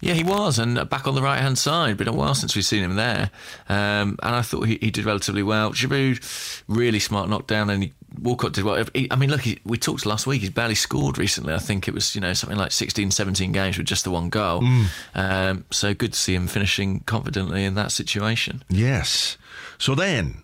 [0.03, 1.95] Yeah, he was, and back on the right hand side.
[1.95, 3.31] Been a while since we've seen him there,
[3.69, 5.71] um, and I thought he, he did relatively well.
[5.71, 8.83] Giroud, really smart knockdown, and he, Walcott did well.
[8.93, 10.41] He, I mean, look, he, we talked last week.
[10.41, 11.53] He's barely scored recently.
[11.53, 14.29] I think it was you know something like 16, 17 games with just the one
[14.29, 14.61] goal.
[14.61, 14.85] Mm.
[15.15, 18.63] Um, so good to see him finishing confidently in that situation.
[18.69, 19.37] Yes.
[19.77, 20.39] So then.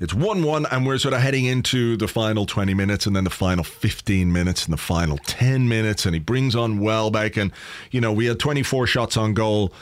[0.00, 3.22] It's 1 1, and we're sort of heading into the final 20 minutes, and then
[3.22, 6.04] the final 15 minutes, and the final 10 minutes.
[6.06, 7.36] And he brings on Welbeck.
[7.36, 7.52] And,
[7.92, 9.72] you know, we had 24 shots on goal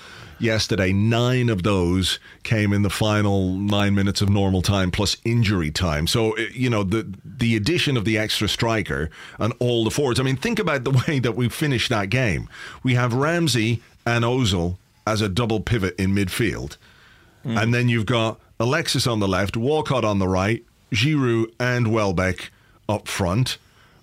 [0.41, 0.93] yesterday.
[0.93, 6.07] Nine of those came in the final nine minutes of normal time plus injury time.
[6.07, 10.21] So, uh, you know, the, the addition of the extra striker and all the forwards.
[10.21, 12.49] I mean, think about the way that we finished that game.
[12.83, 14.77] We have Ramsey and Ozil
[15.07, 16.77] as a double pivot in midfield.
[17.43, 22.51] And then you've got Alexis on the left, Walcott on the right, Giroud and Welbeck
[22.89, 23.57] up front,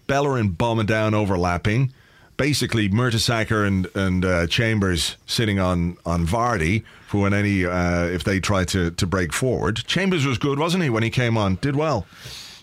[0.08, 1.94] Bellerin bombing down overlapping.
[2.38, 8.24] Basically, Mertesacker and and uh, Chambers sitting on on Vardy for when any uh, if
[8.24, 9.78] they try to to break forward.
[9.88, 11.56] Chambers was good, wasn't he, when he came on?
[11.62, 12.06] Did well.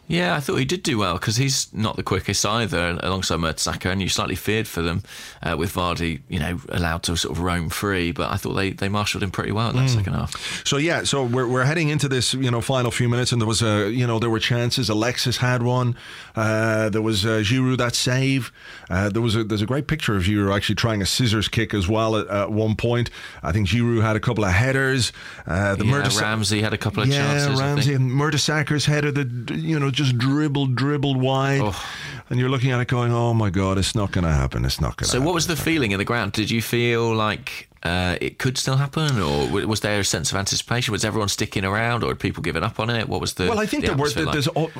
[0.07, 3.91] Yeah, I thought he did do well because he's not the quickest either, alongside Mertesacker,
[3.91, 5.03] and you slightly feared for them
[5.43, 8.13] uh, with Vardy, you know, allowed to sort of roam free.
[8.13, 10.67] But I thought they, they marshalled him pretty well in that second half.
[10.67, 13.49] So yeah, so we're, we're heading into this, you know, final few minutes, and there
[13.49, 14.91] was a, you know, there were chances.
[14.91, 15.97] Alexis had one.
[16.37, 18.53] Uh, there was uh, Giroud that save.
[18.91, 21.73] Uh, there was a there's a great picture of Giroud actually trying a scissors kick
[21.73, 23.09] as well at, at one point.
[23.43, 25.13] I think Giroud had a couple of headers.
[25.47, 27.59] Uh, the Yeah, Mertes- Ramsey had a couple of yeah, chances.
[27.61, 31.85] I Ramsey and Mertesacker's header The you know just dribbled, dribbled wide, Oh.
[32.31, 34.65] and you're looking at it going, "Oh my God, it's not going to happen.
[34.65, 36.33] It's not going to." So, what was the feeling in the ground?
[36.33, 40.39] Did you feel like uh, it could still happen, or was there a sense of
[40.39, 40.93] anticipation?
[40.93, 43.09] Was everyone sticking around, or had people given up on it?
[43.09, 43.49] What was the?
[43.49, 44.09] Well, I think the there were.
[44.09, 44.33] like?
[44.33, 44.49] There's.
[44.57, 44.71] al-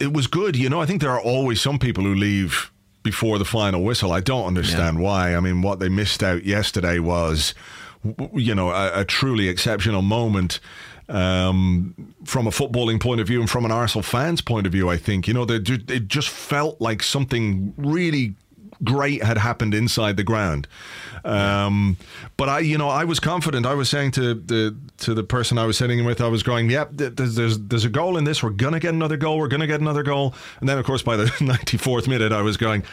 [0.00, 0.80] It was good, you know.
[0.80, 2.70] I think there are always some people who leave
[3.02, 4.12] before the final whistle.
[4.12, 5.34] I don't understand why.
[5.34, 7.54] I mean, what they missed out yesterday was,
[8.32, 10.60] you know, a, a truly exceptional moment.
[11.08, 14.88] Um, from a footballing point of view and from an Arsenal fans' point of view.
[14.88, 18.34] I think you know they it just felt like something really
[18.84, 20.68] great had happened inside the ground.
[21.24, 21.96] Um,
[22.36, 23.66] but I, you know, I was confident.
[23.66, 26.70] I was saying to the to the person I was sitting with, I was going,
[26.70, 28.42] "Yep, th- there's there's, there's a goal in this.
[28.42, 29.38] We're gonna get another goal.
[29.38, 32.56] We're gonna get another goal." And then, of course, by the 94th minute, I was
[32.56, 32.84] going.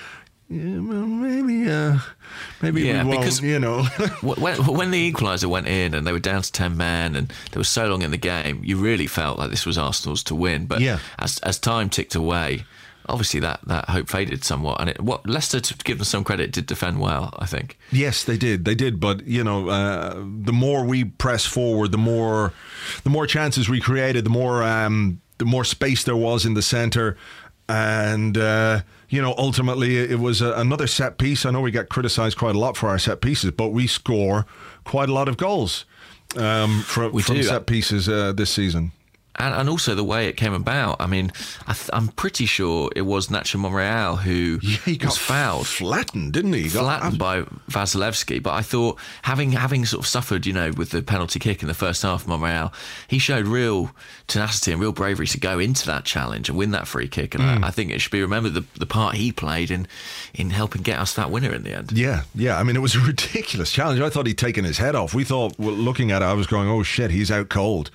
[0.47, 1.97] Yeah, well, maybe, uh,
[2.61, 3.21] maybe Yeah, we won't.
[3.21, 3.83] because- you know,
[4.21, 7.59] when, when the equaliser went in and they were down to 10 men and there
[7.59, 10.67] was so long in the game, you really felt like this was Arsenal's to win.
[10.67, 10.99] But Yeah.
[11.17, 12.63] as, as time ticked away,
[13.09, 14.79] obviously that, that hope faded somewhat.
[14.81, 17.79] And it, what Leicester, to give them some credit, did defend well, I think.
[17.91, 18.65] Yes, they did.
[18.65, 18.99] They did.
[18.99, 22.53] But you know, uh, the more we press forward, the more,
[23.03, 26.61] the more chances we created, the more, um, the more space there was in the
[26.61, 27.17] centre,
[27.67, 31.45] and uh, you know, ultimately it was a, another set piece.
[31.45, 34.45] I know we get criticised quite a lot for our set pieces, but we score
[34.83, 35.85] quite a lot of goals
[36.37, 38.91] um, from, from set pieces uh, this season.
[39.37, 40.95] And, and also the way it came about.
[41.01, 41.31] I mean,
[41.67, 45.67] I th- I'm pretty sure it was Nacho Monreal who Yeah, he got was fouled.
[45.67, 46.63] flattened, didn't he?
[46.63, 48.41] He got flattened by Wasilewski.
[48.41, 51.67] But I thought having having sort of suffered, you know, with the penalty kick in
[51.67, 52.71] the first half, Monreal,
[53.07, 53.91] he showed real
[54.27, 57.35] tenacity and real bravery to go into that challenge and win that free kick.
[57.35, 57.63] And I, mm.
[57.65, 59.87] I think it should be remembered the, the part he played in
[60.33, 61.91] in helping get us that winner in the end.
[61.91, 62.57] Yeah, yeah.
[62.57, 63.99] I mean, it was a ridiculous challenge.
[63.99, 65.13] I thought he'd taken his head off.
[65.13, 67.91] We thought, well, looking at it, I was going, "Oh shit, he's out cold."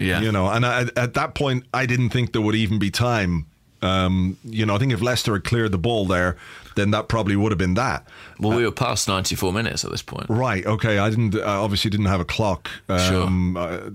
[0.00, 0.20] Yeah.
[0.20, 0.48] you know.
[0.48, 3.46] And I, at that point, I didn't think there would even be time.
[3.82, 6.36] Um, you know, I think if Leicester had cleared the ball there,
[6.76, 8.06] then that probably would have been that.
[8.38, 10.26] Well, we were past 94 minutes at this point.
[10.28, 10.66] Right.
[10.66, 10.98] Okay.
[10.98, 11.34] I didn't.
[11.36, 12.68] I obviously didn't have a clock.
[12.88, 13.90] Um, uh,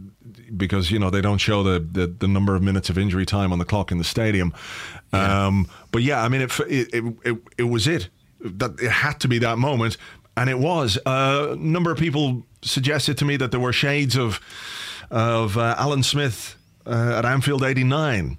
[0.55, 3.51] because you know they don't show the, the, the number of minutes of injury time
[3.51, 4.53] on the clock in the stadium.
[5.13, 8.09] Um, but yeah, I mean, it, it it it it was it.
[8.41, 9.97] That it had to be that moment,
[10.37, 10.97] and it was.
[11.05, 14.39] Uh, a number of people suggested to me that there were shades of
[15.11, 18.37] of uh, Alan Smith uh, at Anfield '89.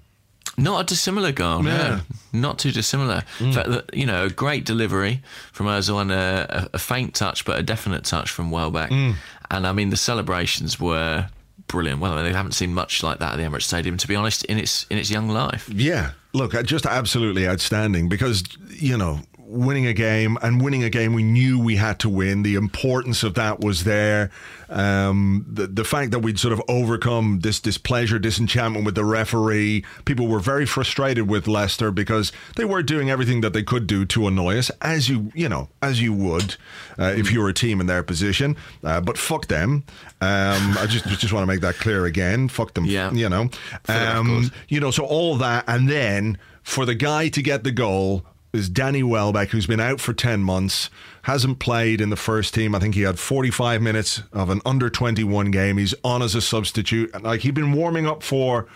[0.59, 1.69] Not a dissimilar goal, no.
[1.69, 1.99] Yeah.
[2.33, 3.23] Not too dissimilar.
[3.39, 7.13] In fact, that- you know, a great delivery from Ozil and a, a, a faint
[7.13, 8.89] touch, but a definite touch from Welbeck.
[8.91, 11.29] And I mean, the celebrations were
[11.67, 12.01] brilliant.
[12.01, 14.57] Well, they haven't seen much like that at the Emirates Stadium, to be honest, in
[14.57, 15.69] its in its young life.
[15.71, 20.89] Yeah, look, uh, just absolutely outstanding because you know winning a game and winning a
[20.89, 22.43] game we knew we had to win.
[22.43, 24.29] The importance of that was there.
[24.69, 29.85] Um, the the fact that we'd sort of overcome this displeasure, disenchantment with the referee.
[30.03, 34.05] People were very frustrated with Leicester because they were doing everything that they could do
[34.05, 36.55] to annoy us, as you you know as you would
[36.99, 38.57] uh, if you were a team in their position.
[38.83, 39.85] Uh, but fuck them.
[40.19, 42.49] Um, I just just want to make that clear again.
[42.49, 42.85] Fuck them.
[42.85, 43.11] Yeah.
[43.11, 43.49] You know.
[43.87, 48.25] Um, you know, so all that, and then for the guy to get the goal
[48.57, 50.89] is Danny Welbeck, who's been out for 10 months,
[51.23, 52.75] hasn't played in the first team.
[52.75, 55.77] I think he had 45 minutes of an under 21 game.
[55.77, 57.11] He's on as a substitute.
[57.13, 58.67] And like he'd been warming up for.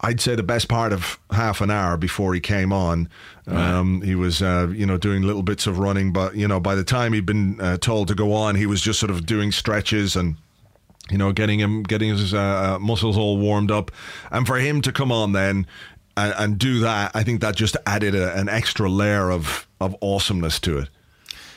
[0.00, 3.08] I'd say the best part of half an hour before he came on.
[3.46, 6.74] Um, he was, uh, you know, doing little bits of running, but you know, by
[6.74, 9.52] the time he'd been uh, told to go on, he was just sort of doing
[9.52, 10.36] stretches and
[11.10, 13.90] you know, getting him, getting his uh, muscles all warmed up,
[14.30, 15.66] and for him to come on then
[16.16, 19.96] and, and do that, I think that just added a, an extra layer of of
[20.00, 20.88] awesomeness to it.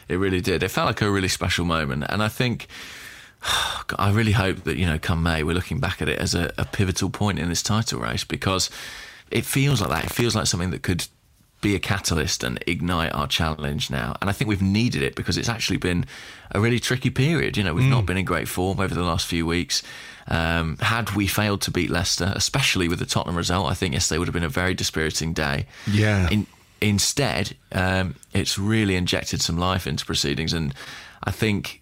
[0.07, 0.63] It really did.
[0.63, 2.67] It felt like a really special moment, and I think.
[3.99, 6.51] I really hope that you know, come May, we're looking back at it as a,
[6.57, 8.71] a pivotal point in this title race because
[9.29, 10.05] it feels like that.
[10.05, 11.07] It feels like something that could
[11.61, 14.15] be a catalyst and ignite our challenge now.
[14.21, 16.05] And I think we've needed it because it's actually been
[16.51, 17.57] a really tricky period.
[17.57, 17.91] You know, we've mm.
[17.91, 19.81] not been in great form over the last few weeks.
[20.29, 24.19] Um, had we failed to beat Leicester, especially with the Tottenham result, I think yesterday
[24.19, 25.67] would have been a very dispiriting day.
[25.89, 26.29] Yeah.
[26.29, 26.47] In,
[26.81, 30.73] instead, um, it's really injected some life into proceedings, and
[31.23, 31.81] I think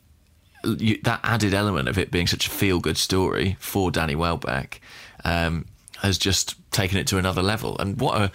[0.63, 4.79] you, that added element of it being such a feel-good story for Danny Welbeck
[5.23, 5.65] um,
[5.97, 7.77] has just taken it to another level.
[7.79, 8.31] And what a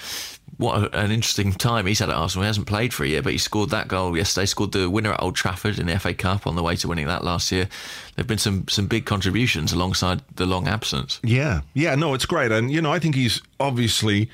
[0.61, 2.43] what an interesting time he's had at Arsenal.
[2.43, 4.45] He hasn't played for a year, but he scored that goal yesterday.
[4.45, 7.07] Scored the winner at Old Trafford in the FA Cup on the way to winning
[7.07, 7.67] that last year.
[8.15, 11.19] There've been some some big contributions alongside the long absence.
[11.23, 14.29] Yeah, yeah, no, it's great, and you know, I think he's obviously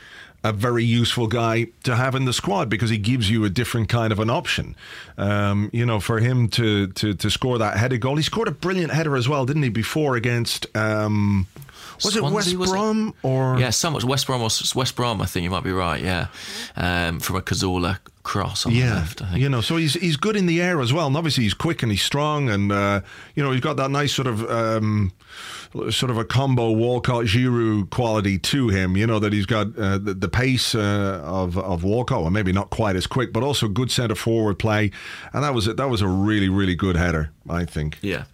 [0.44, 3.88] a very useful guy to have in the squad because he gives you a different
[3.88, 4.77] kind of an option.
[5.18, 8.53] Um, you know, for him to, to to score that headed goal, he scored a
[8.53, 9.68] brilliant header as well, didn't he?
[9.68, 10.66] Before against.
[10.77, 11.46] Um,
[12.05, 12.75] was it West was it?
[12.75, 15.22] Brom or Yeah, somewhat West Brom or West Brom.
[15.22, 16.03] I think you might be right.
[16.03, 16.27] Yeah,
[16.77, 19.22] um, from a Cazorla cross on the left.
[19.22, 19.40] I think.
[19.40, 21.83] you know, so he's he's good in the air as well, and obviously he's quick
[21.83, 23.01] and he's strong, and uh,
[23.35, 25.12] you know he's got that nice sort of um,
[25.90, 28.96] sort of a combo Walcott Giroud quality to him.
[28.96, 32.52] You know that he's got uh, the, the pace uh, of of Walcott, well maybe
[32.52, 34.90] not quite as quick, but also good centre forward play,
[35.32, 37.98] and that was a, that was a really really good header, I think.
[38.02, 38.24] Yeah.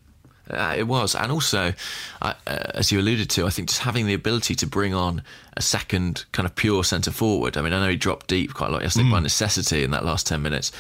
[0.50, 1.72] Uh, it was, and also,
[2.20, 2.34] uh,
[2.74, 5.22] as you alluded to, I think just having the ability to bring on
[5.56, 7.56] a second kind of pure centre forward.
[7.56, 10.04] I mean, I know he dropped deep quite a lot yesterday by necessity in that
[10.04, 10.72] last ten minutes,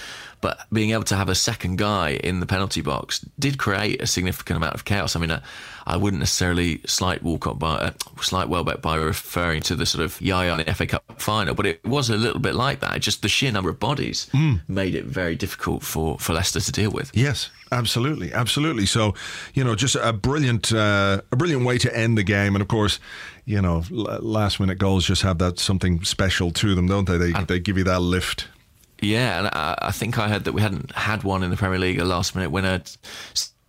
[0.42, 4.06] but being able to have a second guy in the penalty box did create a
[4.06, 5.16] significant amount of chaos.
[5.16, 5.40] I mean, I,
[5.86, 10.20] I wouldn't necessarily slight Walcott by uh, slight Welbeck by referring to the sort of
[10.20, 13.00] Yaya in the FA Cup final, but it was a little bit like that.
[13.00, 14.28] Just the sheer number of bodies
[14.68, 17.10] made it very difficult for, for Leicester to deal with.
[17.14, 18.84] Yes, absolutely, absolutely.
[18.84, 19.14] So,
[19.54, 22.68] you know, just a brilliant, uh, a brilliant way to end the game, and of
[22.68, 22.98] course,
[23.44, 27.16] you know, last minute goals just have that something special to them, don't they?
[27.16, 28.48] They they give you that lift.
[29.02, 31.78] Yeah, and I, I think I heard that we hadn't had one in the Premier
[31.78, 32.82] League, a last minute winner,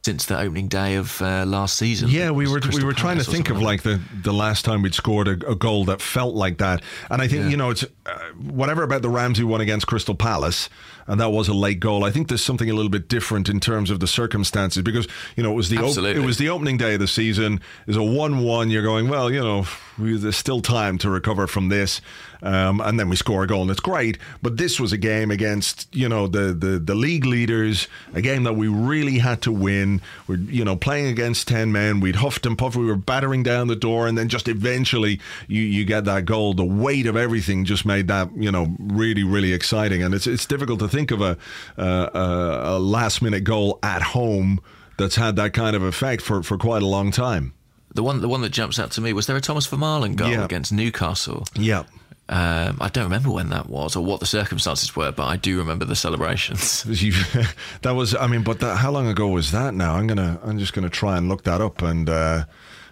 [0.04, 2.10] since the opening day of uh, last season.
[2.10, 4.82] Yeah, we were we Crystal were trying to think of like the, the last time
[4.82, 7.84] we'd scored a, a goal that felt like that, and I think you know it's
[8.06, 10.70] uh, whatever about the Ramsey one against Crystal Palace,
[11.08, 12.04] and that was a late goal.
[12.04, 15.44] I think there's something a little bit different in terms of the circumstances because you
[15.44, 17.62] know it was the op- it was the opening day of the season.
[17.88, 18.70] Is a one-one.
[18.70, 19.66] You're going well, you know,
[19.98, 22.02] there's still time to recover from this,
[22.44, 24.18] um, and then we score a goal, and it's great.
[24.42, 28.44] But this was a game against you know the the the league leaders, a game
[28.44, 30.02] that we really had to win.
[30.28, 32.00] We're you know playing against ten men.
[32.02, 32.76] We'd huffed and puffed.
[32.76, 36.54] We were battering down the door, and then just eventually you you get that goal.
[36.54, 40.46] The weight of everything just made that you know really really exciting, and it's it's
[40.46, 41.38] difficult to think of a
[41.78, 44.60] uh, a, a last minute goal at home
[44.98, 47.54] that's had that kind of effect for for quite a long time.
[47.96, 50.30] The one, the one that jumps out to me was there a Thomas Vermaelen goal
[50.30, 50.46] Yeah.
[50.46, 51.46] against Newcastle.
[51.54, 51.84] Yeah.
[52.30, 55.58] Um, I don't remember when that was or what the circumstances were, but I do
[55.58, 56.86] remember the celebrations.
[57.82, 59.74] That was, I mean, but that, how long ago was that?
[59.74, 62.46] Now I'm gonna, I'm just gonna try and look that up and uh,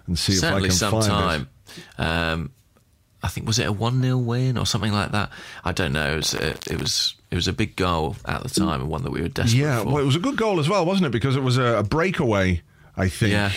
[0.08, 1.50] and see Certainly if I can find time.
[1.98, 2.52] Um,
[3.24, 5.30] I think was it a one 0 win or something like that.
[5.64, 6.14] I don't know.
[6.14, 9.04] It was, it, it was it was a big goal at the time and one
[9.04, 9.34] that we were it.
[9.34, 9.88] desperate Yeah, for.
[9.88, 11.12] Yeah, well, it was a good goal as well, wasn't it?
[11.12, 12.62] Because it was a, a breakaway,
[12.98, 13.32] I think.
[13.32, 13.52] Yeah.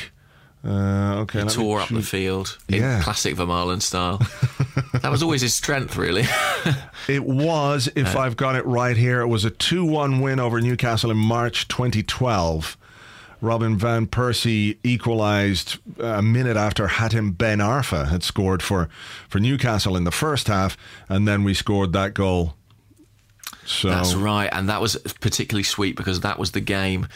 [0.66, 1.42] Uh, okay.
[1.42, 3.02] He tore up the field in Yeah.
[3.02, 4.18] classic Vermaelen style.
[5.02, 6.24] that was always his strength, really.
[7.06, 10.60] It was, if I've got it right here, it was a 2 1 win over
[10.60, 12.78] Newcastle in March 2012.
[13.42, 18.88] Robin Van Persie equalised a minute after Hatem Ben Arfa had scored for,
[19.28, 20.78] for Newcastle in the first half,
[21.10, 22.54] and then we scored that goal.
[23.66, 27.06] So That's right, and that was particularly sweet because that was the game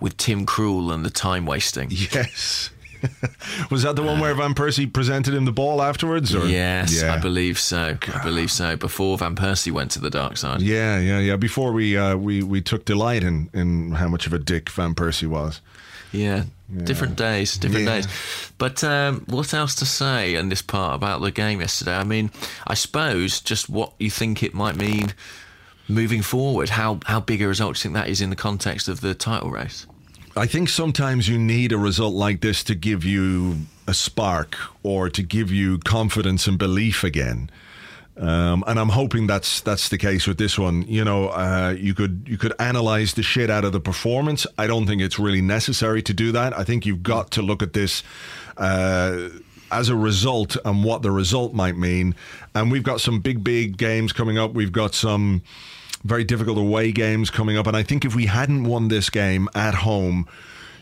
[0.00, 1.88] with Tim Krul and the time wasting.
[1.90, 2.70] Yes.
[3.70, 6.34] was that the one where Van Persie presented him the ball afterwards?
[6.34, 6.46] Or?
[6.46, 7.14] Yes, yeah.
[7.14, 7.96] I believe so.
[8.14, 8.76] I believe so.
[8.76, 10.60] Before Van Persie went to the dark side.
[10.62, 11.36] Yeah, yeah, yeah.
[11.36, 14.94] Before we uh, we we took delight in in how much of a dick Van
[14.94, 15.60] Persie was.
[16.12, 16.44] Yeah,
[16.84, 17.94] different days, different Yeah.
[17.96, 18.06] days.
[18.56, 21.96] But um, what else to say in this part about the game yesterday?
[21.96, 22.30] I mean,
[22.68, 25.12] I suppose just what you think it might mean
[25.88, 26.68] moving forward.
[26.70, 29.14] How how big a result do you think that is in the context of the
[29.14, 29.86] title race?
[30.36, 35.08] I think sometimes you need a result like this to give you a spark or
[35.08, 37.50] to give you confidence and belief again.
[38.16, 40.82] Um, and I'm hoping that's that's the case with this one.
[40.82, 44.46] You know, uh, you could you could analyze the shit out of the performance.
[44.58, 46.56] I don't think it's really necessary to do that.
[46.56, 48.02] I think you've got to look at this
[48.56, 49.28] uh,
[49.70, 52.14] as a result and what the result might mean.
[52.54, 54.52] And we've got some big big games coming up.
[54.52, 55.42] We've got some
[56.04, 57.66] very difficult away games coming up.
[57.66, 60.28] And I think if we hadn't won this game at home,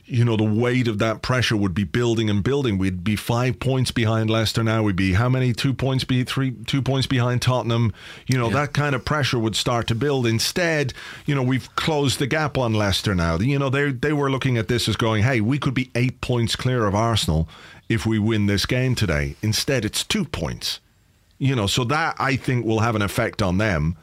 [0.05, 2.77] you know, the weight of that pressure would be building and building.
[2.77, 4.83] We'd be five points behind Leicester now.
[4.83, 5.53] We'd be how many?
[5.53, 7.95] Two points be three two points behind Tottenham.
[8.27, 10.27] You know, that kind of pressure would start to build.
[10.27, 10.93] Instead,
[11.25, 13.39] you know, we've closed the gap on Leicester now.
[13.39, 16.21] You know, they they were looking at this as going, hey, we could be eight
[16.21, 17.49] points clear of Arsenal
[17.89, 19.37] if we win this game today.
[19.41, 20.81] Instead, it's two points.
[21.39, 23.97] You know, so that I think will have an effect on them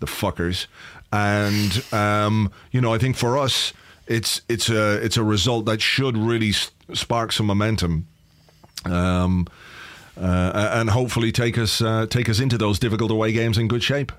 [0.00, 0.66] the fuckers.
[1.12, 3.72] And um, you know, I think for us,
[4.06, 8.06] it's it's a it's a result that should really s- spark some momentum,
[8.84, 9.46] um,
[10.20, 13.82] uh, and hopefully take us uh, take us into those difficult away games in good
[13.82, 14.12] shape.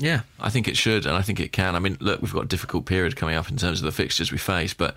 [0.00, 1.74] Yeah, I think it should, and I think it can.
[1.74, 4.30] I mean, look, we've got a difficult period coming up in terms of the fixtures
[4.30, 4.94] we face, but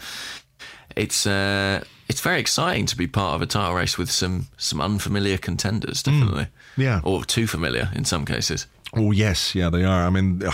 [0.96, 4.80] it's uh, it's very exciting to be part of a title race with some some
[4.80, 6.48] unfamiliar contenders, definitely.
[6.78, 7.02] yeah.
[7.04, 8.68] or too familiar in some cases.
[8.94, 10.06] Oh yes, yeah, they are.
[10.06, 10.54] I mean, ugh,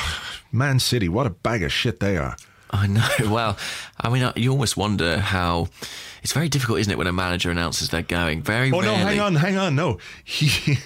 [0.51, 2.35] Man City, what a bag of shit they are.
[2.69, 3.07] I know.
[3.29, 3.57] Well,
[4.01, 5.67] I mean, you almost wonder how.
[6.23, 8.41] It's very difficult, isn't it, when a manager announces they're going?
[8.41, 8.97] Very Oh rarely.
[8.97, 9.75] no, hang on, hang on.
[9.75, 10.77] No, he.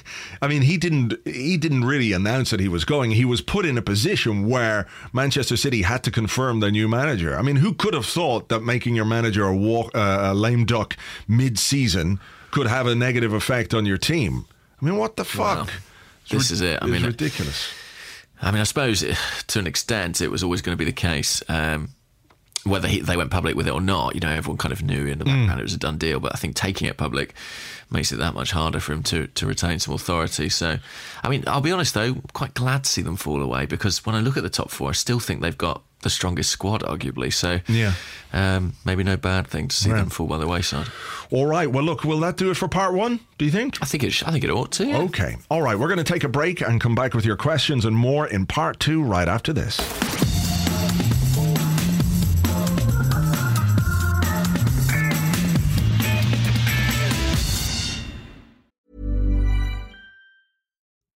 [0.42, 1.16] I mean, he didn't.
[1.26, 3.12] He didn't really announce that he was going.
[3.12, 7.36] He was put in a position where Manchester City had to confirm their new manager.
[7.36, 10.66] I mean, who could have thought that making your manager a, walk, uh, a lame
[10.66, 10.96] duck
[11.28, 12.20] mid-season
[12.52, 14.46] could have a negative effect on your team?
[14.82, 15.68] I mean, what the fuck?
[15.70, 15.76] It's
[16.40, 16.80] this is it.
[16.82, 17.74] I it's mean, ridiculous.
[18.42, 19.16] I mean, I suppose eh,
[19.48, 21.44] to an extent it was always going to be the case.
[21.48, 21.90] Um,
[22.64, 25.08] whether he, they went public with it or not, you know, everyone kind of knew
[25.08, 26.20] in the background it was a done deal.
[26.20, 27.34] But I think taking it public
[27.90, 30.48] makes it that much harder for him to, to retain some authority.
[30.48, 30.78] So,
[31.24, 34.16] I mean, I'll be honest though, quite glad to see them fall away because when
[34.16, 37.32] I look at the top four, I still think they've got the strongest squad, arguably.
[37.34, 37.94] So, Yeah.
[38.34, 40.00] um, maybe no bad thing to see Right.
[40.00, 40.88] them fall by the wayside.
[41.30, 41.72] All right.
[41.72, 43.20] Well, look, will that do it for part one?
[43.38, 43.78] Do you think?
[43.82, 44.12] I think it.
[44.12, 44.86] sh- I think it ought to.
[44.88, 44.98] yeah.
[44.98, 45.38] Okay.
[45.50, 45.78] All right.
[45.78, 48.46] We're going to take a break and come back with your questions and more in
[48.46, 49.80] part two right after this.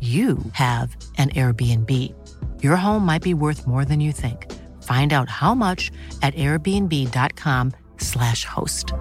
[0.00, 2.14] you have an Airbnb.
[2.62, 4.48] Your home might be worth more than you think.
[4.84, 5.90] Find out how much
[6.22, 8.92] at airbnb.com/slash host.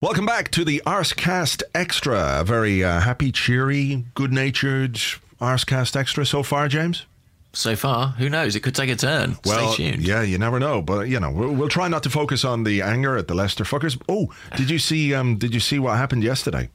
[0.00, 2.38] Welcome back to the Arsecast Extra.
[2.38, 4.94] A very uh, happy, cheery, good natured
[5.40, 7.07] Arsecast Extra so far, James?
[7.54, 8.54] So far, who knows?
[8.56, 9.36] It could take a turn.
[9.44, 10.02] Well, Stay tuned.
[10.06, 12.82] yeah, you never know, but you know, we'll, we'll try not to focus on the
[12.82, 14.00] anger at the Leicester fuckers.
[14.08, 15.14] Oh, did you see?
[15.14, 16.68] Um, did you see what happened yesterday?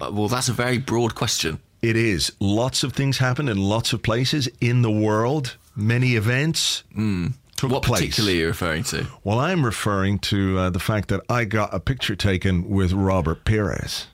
[0.00, 1.60] Uh, Well, that's a very broad question.
[1.82, 2.32] It is.
[2.40, 5.56] Lots of things happened in lots of places in the world.
[5.76, 7.26] Many events took Hmm.
[7.68, 8.00] What place.
[8.00, 9.06] particularly are you referring to?
[9.24, 13.44] Well, I'm referring to uh, the fact that I got a picture taken with Robert
[13.44, 14.06] Pires.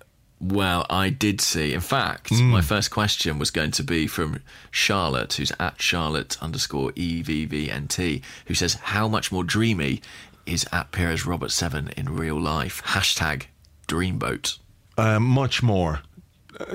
[0.46, 1.72] Well, I did see.
[1.72, 2.50] In fact, Hmm.
[2.50, 4.40] my first question was going to be from
[4.70, 10.02] Charlotte, who's at Charlotte underscore EVVNT, who says, How much more dreamy
[10.44, 12.82] is at Pires Robert 7 in real life?
[12.88, 13.44] Hashtag
[13.88, 14.58] dreamboat.
[14.98, 16.00] Uh, much more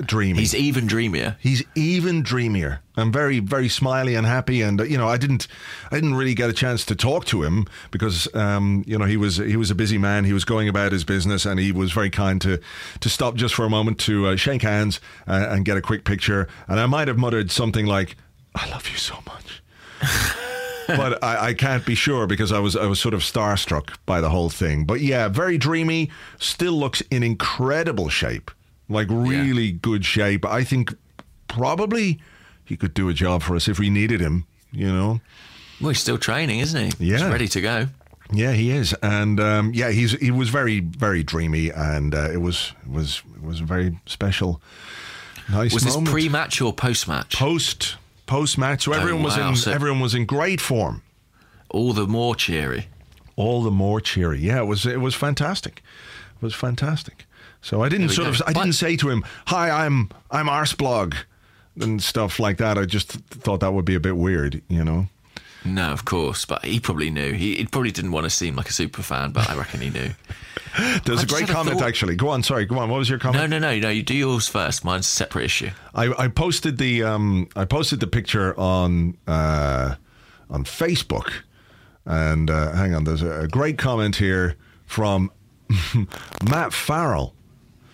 [0.04, 0.38] dreamy.
[0.38, 1.36] He's even dreamier.
[1.40, 2.80] He's even dreamier.
[2.96, 4.62] I'm very, very smiley and happy.
[4.62, 5.46] And uh, you know, I didn't,
[5.90, 9.16] I didn't really get a chance to talk to him because, um, you know, he
[9.16, 10.24] was he was a busy man.
[10.24, 12.60] He was going about his business, and he was very kind to
[13.00, 16.04] to stop just for a moment to uh, shake hands uh, and get a quick
[16.04, 16.48] picture.
[16.68, 18.16] And I might have muttered something like,
[18.54, 19.62] "I love you so much."
[20.96, 24.20] but I, I can't be sure because I was I was sort of starstruck by
[24.20, 24.84] the whole thing.
[24.84, 26.10] But yeah, very dreamy.
[26.38, 28.50] Still looks in incredible shape,
[28.90, 30.44] like really good shape.
[30.44, 30.94] I think
[31.48, 32.20] probably
[32.64, 34.46] he could do a job for us if we needed him.
[34.72, 35.20] You know.
[35.80, 37.06] Well, he's still training, isn't he?
[37.06, 37.30] Yeah, He's Yeah.
[37.30, 37.88] ready to go.
[38.32, 42.36] Yeah, he is, and um, yeah, he's he was very very dreamy, and uh, it
[42.40, 44.62] was was was a very special,
[45.50, 47.34] nice Was this pre match or post match?
[47.34, 48.84] post post match?
[48.84, 51.02] So Oh, everyone was in so- everyone was in great form.
[51.70, 52.86] All the more cheery.
[53.34, 54.38] all the more cheery.
[54.38, 55.82] Yeah, it was it was fantastic.
[56.36, 57.24] It was fantastic.
[57.62, 58.30] So I didn't sort go.
[58.30, 61.14] of I But- didn't say to him, "Hi, I'm I'm Arseblog,"
[61.80, 62.78] and stuff like that.
[62.78, 65.08] I just thought that would be a bit weird, you know.
[65.62, 67.32] No, of course, but he probably knew.
[67.34, 69.90] He, he probably didn't want to seem like a super fan, but I reckon he
[69.90, 70.10] knew.
[71.04, 71.86] There's I a great comment thought.
[71.88, 72.16] actually.
[72.16, 72.64] Go on, sorry.
[72.64, 72.88] Go on.
[72.88, 73.50] What was your comment?
[73.50, 73.90] No, no, no, no.
[73.90, 74.84] You do yours first.
[74.86, 75.68] Mine's a separate issue.
[75.94, 79.96] I, I posted the um I posted the picture on uh
[80.48, 81.30] on Facebook,
[82.06, 84.56] and uh, hang on, there's a, a great comment here
[84.86, 85.30] from
[86.48, 87.34] Matt Farrell,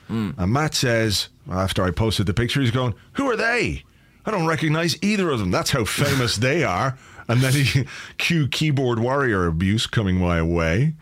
[0.09, 3.85] and Matt says after I posted the picture, he's going, "Who are they?
[4.25, 5.51] I don't recognize either of them.
[5.51, 6.99] That's how famous they are."
[7.29, 7.87] And then he
[8.19, 10.95] cue keyboard warrior abuse coming my way.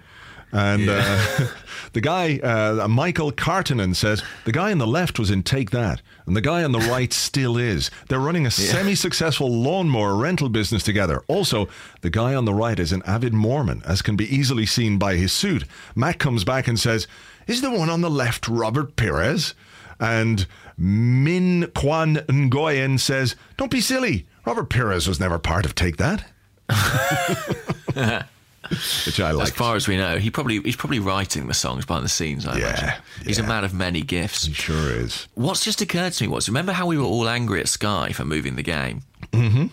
[0.55, 1.49] And uh,
[1.95, 6.01] the guy, uh, Michael Cartonen, says the guy on the left was in Take That,
[6.27, 7.91] and the guy on the right still is.
[8.09, 11.25] They're running a semi successful lawnmower rental business together.
[11.27, 11.69] Also,
[12.03, 15.17] the guy on the right is an avid Mormon, as can be easily seen by
[15.17, 15.65] his suit.
[15.97, 17.09] Matt comes back and says,
[17.47, 19.55] Is the one on the left Robert Pires?
[20.01, 24.27] And Min Kwan Ngoyen says, Don't be silly.
[24.45, 26.25] Robert Pires was never part of Take That.
[29.07, 29.49] which I like.
[29.49, 32.47] As far as we know, he probably he's probably writing the songs behind the scenes.
[32.47, 34.47] I Yeah, imagine he's a man of many gifts.
[34.47, 35.29] He sure is.
[35.35, 38.25] What's just occurred to me was remember how we were all angry at Sky for
[38.25, 39.03] moving the game?
[39.33, 39.67] Mm-hmm.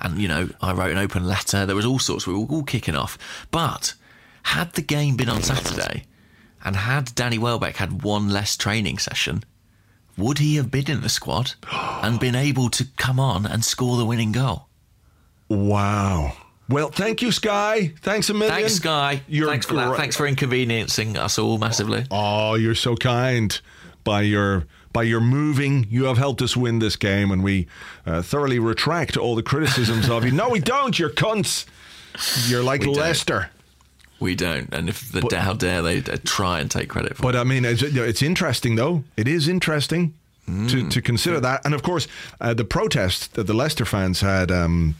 [0.00, 1.64] And, you know, I wrote an open letter.
[1.64, 2.26] There was all sorts.
[2.26, 3.16] We were all kicking off.
[3.50, 3.94] But
[4.42, 6.04] had the game been on Saturday
[6.66, 9.44] and had Danny Welbeck had one less training session,
[10.18, 13.96] would he have been in the squad and been able to come on and score
[13.96, 14.66] the winning goal?
[15.48, 16.32] Wow.
[16.68, 17.94] Well, thank you, Sky.
[18.00, 18.52] Thanks a million.
[18.52, 19.22] Thanks, Sky.
[19.28, 19.96] You're Thanks for that.
[19.96, 22.04] Thanks for inconveniencing us all massively.
[22.10, 23.58] Oh, you're so kind.
[24.02, 27.68] By your by your moving, you have helped us win this game, and we
[28.04, 30.32] uh, thoroughly retract all the criticisms of you.
[30.32, 30.98] No, we don't.
[30.98, 31.66] You're cunts.
[32.48, 32.94] You're like We.
[32.94, 33.50] Leicester.
[34.20, 34.72] We don't.
[34.74, 37.38] And if the But- how dare they uh, try and take credit for But it.
[37.38, 39.04] I mean, it's, it's interesting though.
[39.16, 40.14] It is interesting
[40.46, 42.06] to, to consider that, and of course,
[42.40, 44.94] uh, the protest that the Leicester fans had um,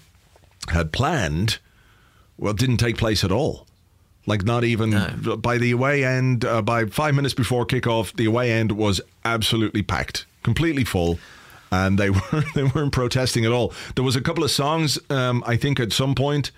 [0.71, 1.59] had planned,
[2.37, 3.65] well, didn't take place at all.
[4.27, 5.37] Like not even No.
[5.37, 6.45] by the away end.
[6.45, 11.21] Uh, by five minutes before kickoff, the away end was absolutely packed, completely full.
[11.71, 13.73] And they were they weren't protesting at all.
[13.95, 16.51] There was a couple of songs, um, I think, at some point,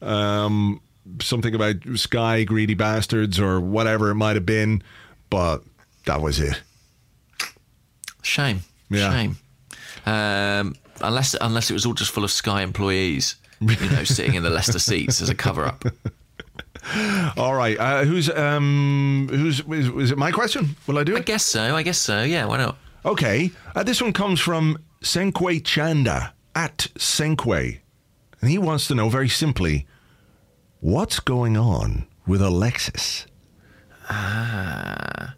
[0.00, 0.80] um,
[1.20, 4.82] something about Sky greedy bastards or whatever it might have been,
[5.28, 5.62] but
[6.06, 6.60] that was it.
[8.22, 8.60] Shame.
[8.90, 9.12] Yeah.
[9.12, 9.36] Shame.
[10.06, 14.42] Um, unless unless it was all just full of Sky employees, you know, sitting in
[14.42, 15.84] the Leicester seats as a cover up.
[17.36, 20.76] All right, uh, who's um, who's is, is it my question?
[20.86, 21.20] Will I do it?
[21.20, 21.76] I guess so.
[21.76, 22.22] I guess so.
[22.22, 22.46] Yeah.
[22.46, 22.76] Why not?
[23.04, 27.80] Okay, uh, this one comes from Senkwe Chanda at Senkwe,
[28.40, 29.86] and he wants to know very simply,
[30.80, 33.26] what's going on with Alexis?
[34.08, 35.34] Ah,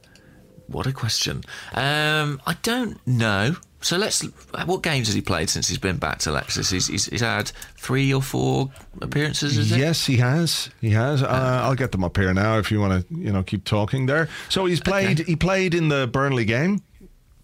[0.66, 1.42] what a question.
[1.74, 3.56] Um, I don't know.
[3.82, 4.22] So let's.
[4.64, 6.70] What games has he played since he's been back to Lexus?
[6.70, 8.70] He's, he's, he's had three or four
[9.00, 9.58] appearances.
[9.58, 9.78] Is it?
[9.78, 10.70] Yes, he has.
[10.80, 11.22] He has.
[11.22, 14.06] Uh, I'll get them up here now if you want to, you know, keep talking
[14.06, 14.28] there.
[14.48, 15.20] So he's played.
[15.20, 15.30] Okay.
[15.30, 16.82] He played in the Burnley game.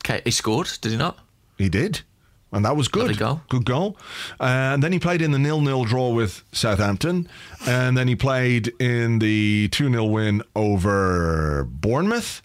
[0.04, 0.22] Okay.
[0.24, 0.70] He scored.
[0.80, 1.18] Did he not?
[1.58, 2.02] He did.
[2.50, 3.02] And that was good.
[3.02, 3.40] Lovely goal.
[3.50, 3.96] Good goal.
[4.40, 4.44] Uh,
[4.74, 7.28] and then he played in the nil-nil draw with Southampton.
[7.66, 12.40] And then he played in the 2-0 win over Bournemouth.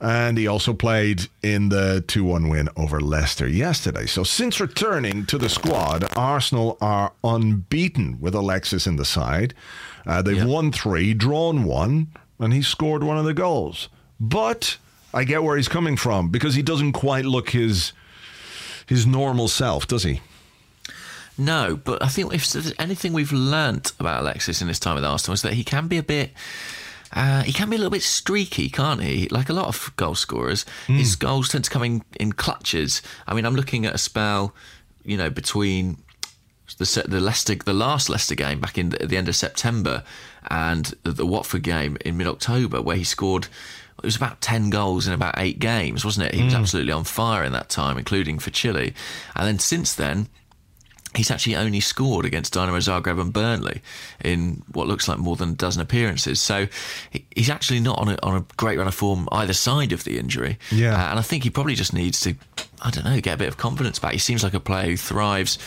[0.00, 4.06] And he also played in the 2-1 win over Leicester yesterday.
[4.06, 9.52] So since returning to the squad, Arsenal are unbeaten with Alexis in the side.
[10.06, 10.44] Uh, they've Yeah.
[10.46, 12.06] won three, drawn one,
[12.38, 13.88] and he scored one of the goals.
[14.18, 14.78] But
[15.12, 17.92] I get where he's coming from because he doesn't quite look his
[18.90, 20.20] his normal self, does he?
[21.38, 25.04] No, but I think if there's anything we've learnt about Alexis in his time with
[25.04, 26.32] Arsenal is that he can be a bit.
[27.12, 29.28] Uh, he can be a little bit streaky, can't he?
[29.28, 33.00] Like a lot of goal scorers, his goals tend to come in, in clutches.
[33.26, 34.54] I mean, I'm looking at a spell,
[35.04, 35.96] you know, between
[36.78, 40.02] the the Leicester, the last Leicester game back in the, at the end of September,
[40.50, 43.46] and the, the Watford game in mid October, where he scored.
[44.02, 46.34] It was about ten goals in about eight games, wasn't it?
[46.34, 48.94] He was absolutely on fire in that time, including for Chile.
[49.36, 50.28] And then since then,
[51.14, 53.82] he's actually only scored against Dynamo Zagreb and Burnley
[54.24, 56.40] in what looks like more than a dozen appearances.
[56.40, 56.68] So
[57.34, 60.18] he's actually not on a, on a great run of form either side of the
[60.18, 60.56] injury.
[60.70, 60.94] Yeah.
[60.94, 62.36] Uh, and I think he probably just needs to,
[62.80, 64.12] I don't know, get a bit of confidence back.
[64.12, 65.58] He seems like a player who thrives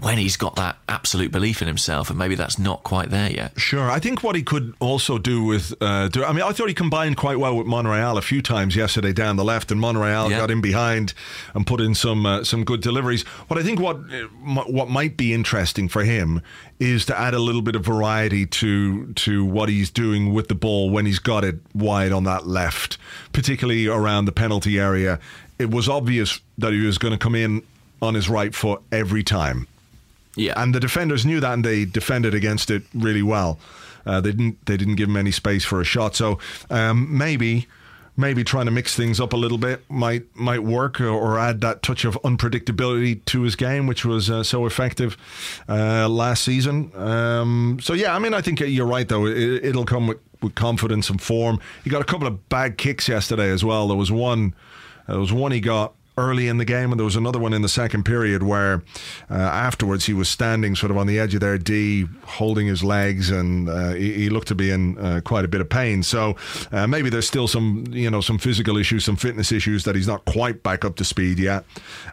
[0.00, 3.58] when he's got that absolute belief in himself, and maybe that's not quite there yet.
[3.60, 3.90] Sure.
[3.90, 6.74] I think what he could also do with, uh, do, I mean, I thought he
[6.74, 10.38] combined quite well with Monreal a few times yesterday down the left, and Monreal Yeah.
[10.38, 11.12] got in behind
[11.54, 13.22] and put in some uh, some good deliveries.
[13.48, 16.40] What I think what uh, what might be interesting for him
[16.78, 20.54] is to add a little bit of variety to to what he's doing with the
[20.54, 22.96] ball when he's got it wide on that left,
[23.32, 25.18] particularly around the penalty area.
[25.58, 27.62] It was obvious that he was going to come in
[28.00, 29.66] on his right foot every time.
[30.40, 30.54] Yeah.
[30.56, 33.58] And the defenders knew that, and they defended against it really well.
[34.06, 34.64] Uh, they didn't.
[34.66, 36.16] They didn't give him any space for a shot.
[36.16, 36.38] So
[36.70, 37.66] um, maybe,
[38.16, 41.60] maybe trying to mix things up a little bit might might work, or, or add
[41.60, 45.18] that touch of unpredictability to his game, which was uh, so effective
[45.68, 46.90] uh, last season.
[46.96, 49.26] Um, so yeah, I mean, I think you're right though.
[49.26, 51.60] It, it'll come with, with confidence and form.
[51.84, 53.88] He got a couple of bad kicks yesterday as well.
[53.88, 54.54] There was one.
[55.06, 57.62] There was one he got early in the game, and there was another one in
[57.62, 58.82] the second period where
[59.30, 62.82] uh, afterwards he was standing sort of on the edge of their D, holding his
[62.82, 66.02] legs, and uh, he, he looked to be in uh, quite a bit of pain.
[66.02, 66.36] So
[66.72, 70.08] uh, maybe there's still some, you know, some physical issues, some fitness issues that he's
[70.08, 71.64] not quite back up to speed yet.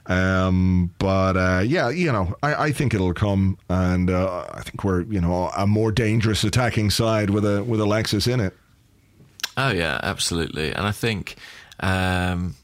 [0.05, 4.83] Um, but uh, yeah, you know, I, I think it'll come, and uh, I think
[4.83, 8.53] we're, you know, a more dangerous attacking side with a with Alexis in it.
[9.57, 10.71] Oh yeah, absolutely.
[10.71, 11.35] And I think
[11.79, 12.55] um,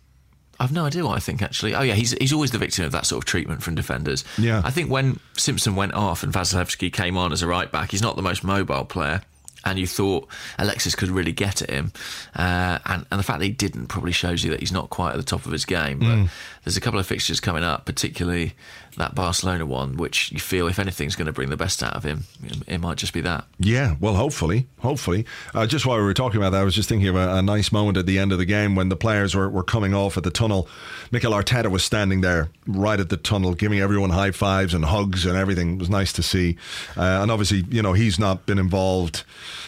[0.64, 1.76] I've no idea what I think actually.
[1.76, 4.24] Oh yeah, he's he's always the victim of that sort of treatment from defenders.
[4.38, 4.62] Yeah.
[4.64, 8.02] I think when Simpson went off and Wasilewski came on as a right back, he's
[8.02, 9.22] not the most mobile player.
[9.66, 10.28] And you thought
[10.60, 11.92] Alexis could really get at him,
[12.36, 15.12] uh, and and the fact that he didn't probably shows you that he's not quite
[15.12, 16.00] at the top of his game.
[16.00, 16.30] But Mm.
[16.64, 18.54] there's a couple of fixtures coming up, particularly
[18.98, 22.04] that Barcelona one, which you feel if anything's going to bring the best out of
[22.04, 22.26] him,
[22.68, 23.46] it might just be that.
[23.58, 25.26] Yeah, well, hopefully, hopefully.
[25.56, 27.42] Uh, just while we were talking about that, I was just thinking of a, a
[27.42, 30.16] nice moment at the end of the game when the players were, were coming off
[30.16, 30.68] at the tunnel.
[31.10, 35.26] Mikel Arteta was standing there right at the tunnel, giving everyone high fives and hugs
[35.26, 35.74] and everything.
[35.74, 36.58] It was nice to see.
[36.96, 39.24] Uh, and obviously, you know, he's not been involved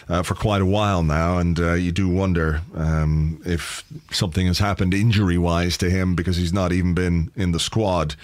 [0.08, 4.58] uh, for quite a while now, and uh, you do wonder um, if something has
[4.58, 8.14] happened injury wise to him because he's not even been in the squad.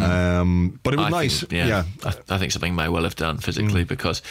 [0.00, 1.14] Um, but it was Hmm.
[1.14, 1.40] I nice.
[1.40, 1.82] Think, yeah, yeah.
[2.00, 2.22] Mm.
[2.30, 4.22] I, I think something may well have done physically because,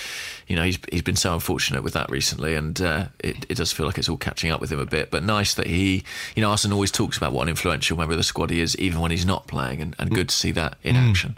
[0.48, 3.72] you know, he's he's been so unfortunate with that recently, and uh, it it does
[3.72, 5.12] feel like it's all catching up with him a bit.
[5.12, 6.04] But nice that he,
[6.36, 8.76] you know, Arsene always talks about what an influential member of the squad he is,
[8.78, 11.10] even when he's not playing, and, and good to see that in Mm.
[11.10, 11.38] action.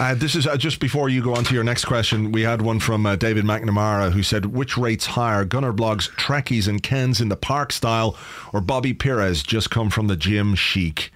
[0.00, 2.32] Uh, this is uh, just before you go on to your next question.
[2.32, 6.82] We had one from uh, David McNamara who said, "Which rates higher, Gunnerblog's Trekkies and
[6.82, 8.16] Kens in the park style,
[8.54, 11.12] or Bobby Pires just come from the gym chic?"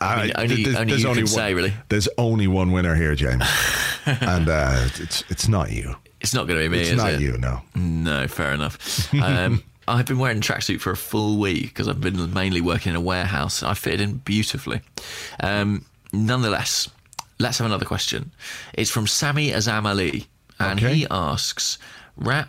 [0.00, 1.72] I mean, only- th- only you can one, say, really.
[1.88, 3.44] There's only one winner here, James,
[4.06, 5.94] and uh, it's it's not you.
[6.20, 6.82] It's not going to be me.
[6.82, 7.20] It's not it?
[7.20, 7.62] you, no.
[7.76, 9.14] No, fair enough.
[9.14, 12.90] Um, I've been wearing a tracksuit for a full week because I've been mainly working
[12.90, 13.62] in a warehouse.
[13.62, 14.80] I fitted in beautifully.
[15.38, 16.88] Um, nonetheless,
[17.40, 18.30] let's have another question.
[18.74, 20.26] It's from Sammy Azam Ali,
[20.58, 20.94] and Okay.
[20.94, 21.78] he asks: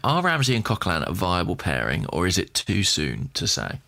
[0.03, 3.79] Are Ramsey and Coquelin a viable pairing, or is it too soon to say?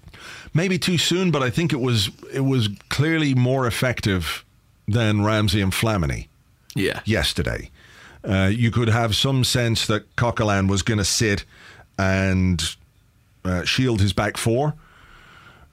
[0.54, 4.44] Maybe too soon, but I think it was it was clearly more effective
[4.88, 6.28] than Ramsey and Flamini.
[6.76, 7.70] Yeah, yesterday.
[8.28, 11.44] Uh, you could have some sense that Coquelin was going to sit
[11.98, 12.64] and
[13.44, 14.74] uh, shield his back four.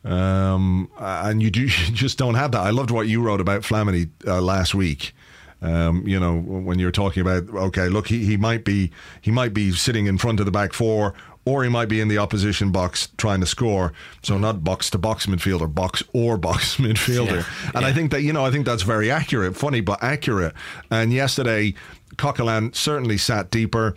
[0.04, 2.60] Um, and you, do, you just don't have that.
[2.60, 5.14] I loved what you wrote about Flamini uh, last week.
[5.62, 8.90] Um, you know, when you're talking about okay, look, he, he might be
[9.20, 12.08] he might be sitting in front of the back four, or he might be in
[12.08, 13.92] the opposition box trying to score.
[14.22, 17.44] So not box to box midfielder, box or box midfielder.
[17.44, 20.54] Yeah, and I think that you know I think that's very accurate, funny but accurate.
[20.90, 21.74] And yesterday,
[22.16, 23.94] Coquelin certainly sat deeper.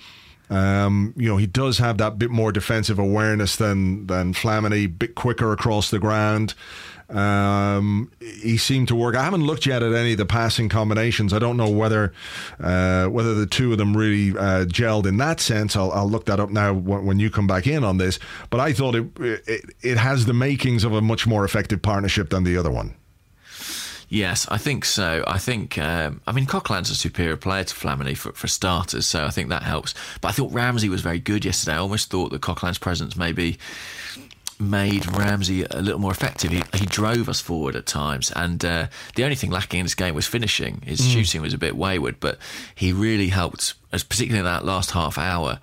[0.50, 5.16] Um, you know, he does have that bit more defensive awareness than than Flamini, bit
[5.16, 6.54] quicker across the ground.
[7.10, 9.16] Um, he seemed to work.
[9.16, 11.34] I haven't looked yet at any of the passing combinations.
[11.34, 12.14] I don't know whether
[12.60, 15.76] uh, whether the two of them really uh, gelled in that sense.
[15.76, 18.20] I'll, I'll look that up now when, you come back in on this.
[18.50, 22.30] But I thought it, it it has the makings of a much more effective partnership
[22.30, 22.96] than the other one.
[24.14, 25.24] Yes, I think so.
[25.26, 29.26] I think, um, I mean, Coquelin's a superior player to Flamini for, for starters, so
[29.26, 29.96] I think that helps.
[30.22, 31.74] But I thought Ramsey was very good yesterday.
[31.74, 33.58] I almost thought that Coquelin's presence maybe
[34.60, 36.52] made Ramsey a little more effective.
[36.52, 39.96] He, he drove us forward at times, and uh, the only thing lacking in this
[39.96, 40.82] game was finishing.
[40.86, 41.12] His Mm.
[41.12, 42.38] shooting was a bit wayward, but
[42.76, 45.60] he really helped, as particularly in that last half hour,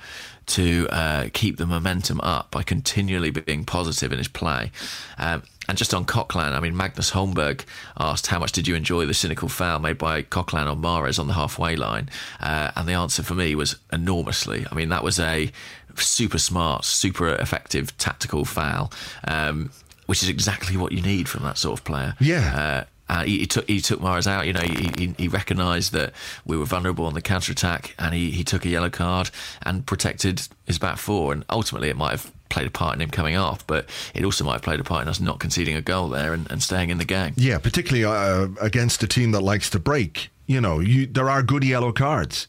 [0.47, 4.73] to uh, keep the momentum up by continually being positive in his play.
[5.19, 7.65] Um, and just on Coquelin, I mean, Magnus Holmberg
[7.97, 11.29] asked, How much did you enjoy the cynical foul made by Coquelin on Mahrez on
[11.29, 12.11] the halfway line?
[12.41, 14.67] Uh, and the answer for me was enormously.
[14.69, 15.53] I mean, that was a
[15.95, 18.93] super smart, super effective tactical foul,
[19.29, 19.71] um,
[20.07, 22.17] which is exactly what you need from that sort of player.
[22.19, 22.85] Yeah.
[23.09, 24.49] Uh, uh, he, he took he took Mahrez out.
[24.49, 26.13] You know, he, he, he recognised that
[26.45, 29.31] we were vulnerable on the counter attack, and he, he took a yellow card
[29.63, 31.33] and protected his back four.
[31.33, 34.45] And ultimately, it might have played a part in him coming off, but it also
[34.45, 36.91] might have played a part in us not conceding a goal there and, and staying
[36.91, 37.33] in the game.
[37.37, 40.31] Yeah, particularly uh, against a team that likes to break.
[40.47, 42.47] You know, you, there are good yellow cards.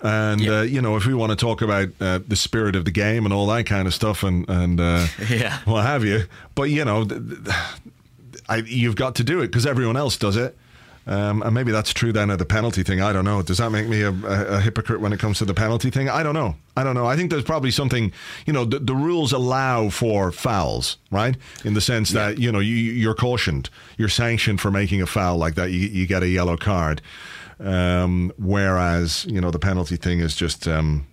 [0.00, 0.58] And, Yeah.
[0.58, 3.24] uh, you know, if we want to talk about uh, the spirit of the game
[3.24, 5.58] and all that kind of stuff and, and uh, Yeah.
[5.64, 6.24] what have you,
[6.54, 7.06] but, you know,
[8.48, 10.56] I, you've got to do it because everyone else does it.
[11.06, 13.02] Um, and maybe that's true then of the penalty thing.
[13.02, 13.42] I don't know.
[13.42, 16.08] Does that make me a, a, a hypocrite when it comes to the penalty thing?
[16.08, 16.56] I don't know.
[16.76, 17.06] I don't know.
[17.06, 18.10] I think there's probably something,
[18.46, 21.36] you know, the, the rules allow for fouls, right?
[21.64, 25.36] In the sense that, you know, you, you're cautioned, you're sanctioned for making a foul
[25.36, 25.70] like that.
[25.70, 27.02] You, you get a yellow card.
[27.60, 30.66] Um, whereas, you know, the penalty thing is just.
[30.66, 31.06] Um,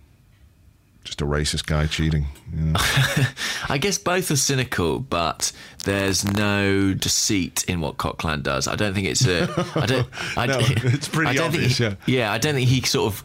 [1.04, 2.28] just a racist guy cheating.
[2.54, 2.74] you know.
[3.70, 5.52] I guess both are cynical, but
[5.84, 8.68] there's no deceit in what Coquelin does.
[8.68, 9.50] I don't think it's a.
[9.76, 10.08] I don't.
[10.38, 13.24] I, No, it's pretty obvious, he, yeah, I don't think he sort of.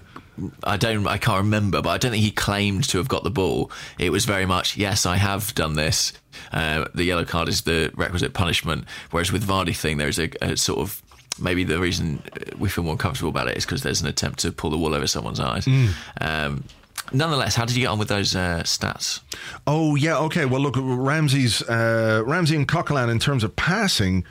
[0.64, 1.06] I don't.
[1.06, 3.70] I can't remember, but I don't think he claimed to have got the ball.
[3.98, 6.12] It was very much, yes, I have done this.
[6.52, 8.84] Uh, the yellow card is the requisite punishment.
[9.10, 11.02] Whereas with Vardy thing, there's a, a sort of
[11.38, 12.22] maybe the reason
[12.58, 14.94] we feel more comfortable about it is because there's an attempt to pull the wool
[14.94, 15.66] over someone's eyes.
[15.66, 15.90] Mm.
[16.20, 16.64] Um,
[17.12, 19.20] nonetheless, how did you get on with those uh, stats?
[19.66, 20.44] Oh yeah, okay.
[20.44, 24.24] Well, look, Ramsey's uh, Ramsey and Coquelin in terms of passing.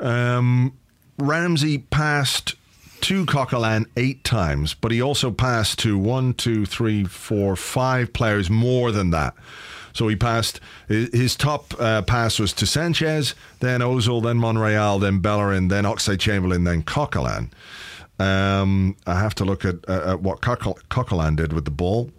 [0.00, 0.76] Um,
[1.18, 2.54] Ramsey passed
[3.02, 8.50] to Coquelin eight times, but he also passed to one, two, three, four, five players
[8.50, 9.34] more than that.
[9.92, 10.60] So he passed.
[10.88, 16.20] His top uh, pass was to Sanchez, then Ozil, then Monreal, then Bellerin, then Oxlade
[16.20, 17.50] Chamberlain, then Coquelin.
[18.18, 22.10] Um, I have to look at, uh, at what Coquel- Coquelin did with the ball.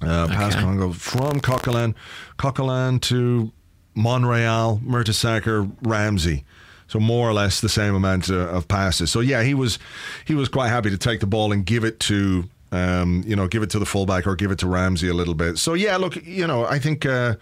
[0.00, 0.62] Uh, Pass Okay.
[0.62, 1.94] Congo from Coquelin,
[2.38, 3.52] Coquelin to
[3.94, 6.44] Monreal, Mertesacker, Ramsey.
[6.88, 9.10] So more or less the same amount of, of passes.
[9.10, 9.78] So yeah, he was
[10.24, 13.48] he was quite happy to take the ball and give it to um, you know
[13.48, 15.58] give it to the fullback or give it to Ramsey a little bit.
[15.58, 17.36] So yeah, look, you know, I think uh,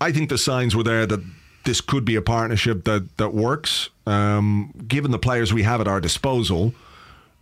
[0.00, 1.20] I think the signs were there that
[1.64, 3.90] this could be a partnership that that works.
[4.06, 6.74] Um, given the players we have at our disposal,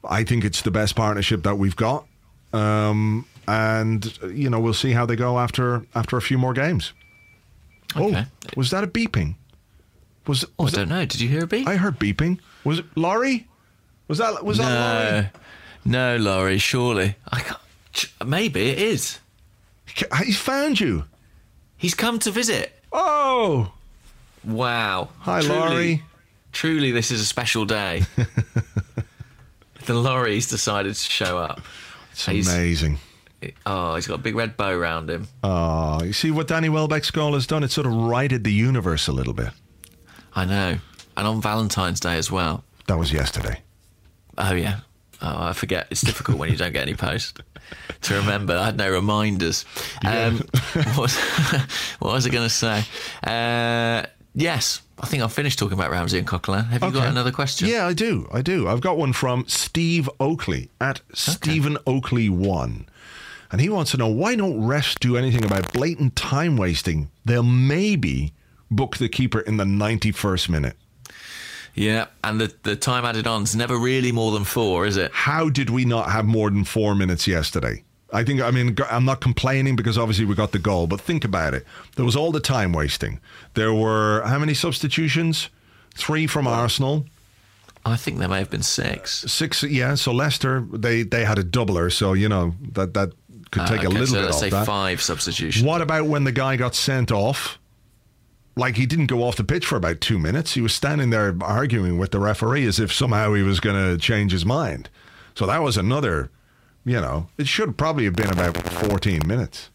[0.09, 2.07] I think it's the best partnership that we've got.
[2.53, 6.93] Um, and you know, we'll see how they go after after a few more games.
[7.97, 8.25] Okay.
[8.27, 9.35] Oh, was that a beeping?
[10.27, 11.05] Was, Oh, I don't know.
[11.05, 11.67] Did you hear a beep?
[11.67, 12.39] I heard beeping.
[12.65, 13.49] Was it Laurie?
[14.09, 14.69] Was that was that
[15.15, 15.31] Laurie?
[15.85, 16.59] no, no, Laurie.
[16.59, 17.59] Surely, I can't.
[18.25, 19.19] Maybe it is.
[20.25, 21.05] He's found you.
[21.77, 22.73] He's come to visit.
[22.93, 23.73] Oh,
[24.45, 25.09] Wow.
[25.21, 26.03] Hi, truly, Laurie.
[26.53, 28.05] Truly, this is a special day.
[29.87, 31.61] the Laurie's decided to show up.
[32.13, 32.99] it's He's- amazing.
[33.65, 35.27] Oh, he's got a big red bow around him.
[35.43, 37.65] Oh, you see what Danny Welbeck's goal has done?
[37.65, 39.49] It sort of righted the universe a little bit.
[40.35, 40.77] I know.
[41.17, 42.65] And on Valentine's Day as well.
[42.87, 43.63] That was yesterday.
[44.37, 44.81] Oh, yeah.
[45.23, 45.87] Oh, I forget.
[45.91, 47.41] It's difficult when you don't get any post
[48.03, 48.55] to remember.
[48.59, 49.65] I had no reminders.
[50.07, 50.43] Um,
[50.75, 51.17] what, was,
[51.99, 52.85] what was I going to say?
[53.25, 54.05] Uh,
[54.35, 56.67] yes, I think I've finished talking about Ramsey and Coquelin.
[56.67, 57.69] Have you got another question?
[57.69, 58.29] Yeah, I do.
[58.33, 58.69] I do.
[58.69, 62.87] I've got one from Steve Oakley at Stephen Oakley one,
[63.51, 67.11] and he wants to know why don't refs do anything about blatant time wasting?
[67.25, 68.35] They'll maybe
[68.71, 70.77] book the keeper in the ninety first minute.
[71.75, 75.13] Yeah, and the, the time added on is never really more than four, is it?
[75.13, 77.85] How did we not have more than four minutes yesterday?
[78.13, 81.25] I think, I mean, I'm not complaining because obviously we got the goal, but think
[81.25, 81.65] about it.
[81.97, 83.21] There was all the time wasting.
[83.55, 85.49] There were how many substitutions?
[85.95, 87.07] Three from Arsenal.
[87.85, 89.21] I think there may have been six.
[89.33, 89.95] Six, yeah.
[89.95, 93.13] So Leicester, they they had a doubler, so you know that that
[93.51, 94.67] could Uh, take a okay, little so bit let's off say that.
[94.67, 95.65] five substitutions.
[95.65, 97.59] What about when the guy got sent off?
[98.57, 100.55] Like he didn't go off the pitch for about two minutes.
[100.55, 103.97] He was standing there arguing with the referee as if somehow he was going to
[103.97, 104.91] change his mind.
[105.35, 106.31] So that was another,
[106.85, 109.71] you know, it should probably have been about 14 minutes.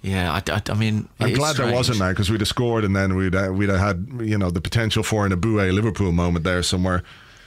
[0.00, 2.94] Yeah, I, I, I mean, I'm glad there wasn't now because we'd have scored and
[2.94, 6.44] then we'd uh, we'd have had you know the potential for an Abue Liverpool moment
[6.44, 7.02] there somewhere.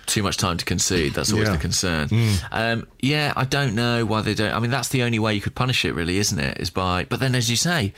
[0.06, 1.14] too much time to concede.
[1.14, 1.54] That's always Yeah.
[1.54, 1.58] Mm.
[1.58, 2.10] the concern.
[2.52, 4.52] Um, yeah, I don't know why they don't.
[4.54, 6.58] I mean, that's the only way you could punish it, really, isn't it?
[6.60, 7.06] Is by.
[7.06, 7.94] But then, as you say,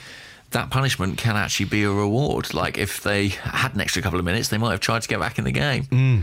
[0.51, 2.53] that punishment can actually be a reward.
[2.53, 5.19] Like if they had an extra couple of minutes, they might have tried to get
[5.19, 5.85] back in the game.
[5.85, 6.21] Mm.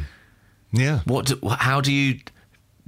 [0.72, 1.00] Yeah.
[1.04, 1.26] What?
[1.26, 2.20] Do, how do you?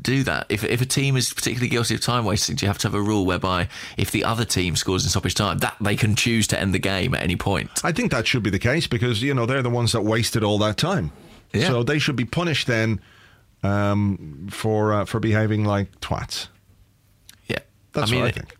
[0.00, 2.78] Do that if if a team is particularly guilty of time wasting, do you have
[2.78, 5.96] to have a rule whereby if the other team scores in stoppage time, that they
[5.96, 7.70] can choose to end the game at any point?
[7.84, 10.42] I think that should be the case because you know they're the ones that wasted
[10.42, 11.12] all that time.
[11.52, 11.68] Yeah.
[11.68, 13.00] So they should be punished then
[13.62, 16.48] um, for uh, for behaving like twats.
[17.46, 17.58] Yeah,
[17.92, 18.56] That's I mean, what I think.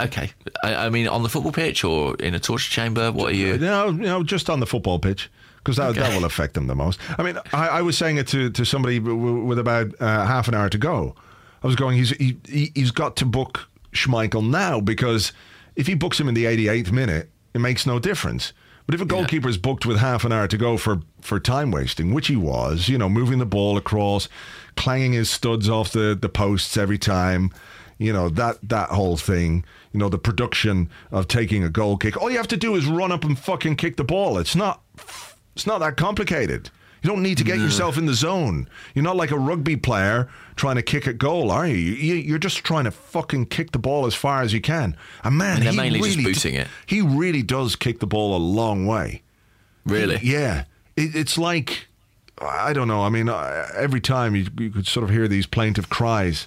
[0.00, 0.30] Okay,
[0.64, 3.56] I, I mean, on the football pitch or in a torture chamber, what are you?
[3.58, 5.30] No, no, just on the football pitch
[5.62, 6.98] because that, that will affect them the most.
[7.18, 10.54] I mean, I, I was saying it to, to somebody with about uh, half an
[10.54, 11.14] hour to go.
[11.62, 15.32] I was going, he's he, he, he's got to book Schmeichel now because
[15.76, 18.52] if he books him in the 88th minute, it makes no difference.
[18.86, 21.70] But if a goalkeeper is booked with half an hour to go for, for time
[21.70, 24.28] wasting, which he was, you know, moving the ball across,
[24.76, 27.52] clanging his studs off the, the posts every time,
[27.98, 32.20] you know, that, that whole thing, you know, the production of taking a goal kick.
[32.20, 34.36] All you have to do is run up and fucking kick the ball.
[34.36, 34.82] It's not
[35.54, 36.70] it's not that complicated.
[37.02, 38.68] You don't need to get yourself in the zone.
[38.94, 41.74] You're not like a rugby player trying to kick a goal, are you?
[41.74, 44.96] You- You're just trying to fucking kick the ball as far as you can.
[45.24, 46.68] And man, And they're he mainly just really booting it.
[46.86, 49.22] He really does kick the ball a long way.
[49.84, 50.20] Really?
[50.22, 50.64] Yeah.
[50.96, 51.88] It, it's like,
[52.38, 53.02] I don't know.
[53.02, 56.46] I mean, every time you, you could sort of hear these plaintive cries.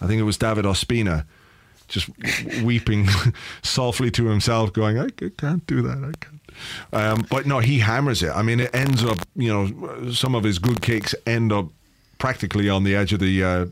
[0.00, 1.24] I think it was David Ospina
[1.88, 2.08] just
[2.62, 3.08] weeping
[3.62, 5.98] softly to himself, going, "I can't do that.
[5.98, 6.37] I can't.
[6.92, 8.30] Um, but no, he hammers it.
[8.30, 11.66] I mean, it ends up, you know, some of his good kicks end up
[12.18, 13.66] practically on the edge of the uh,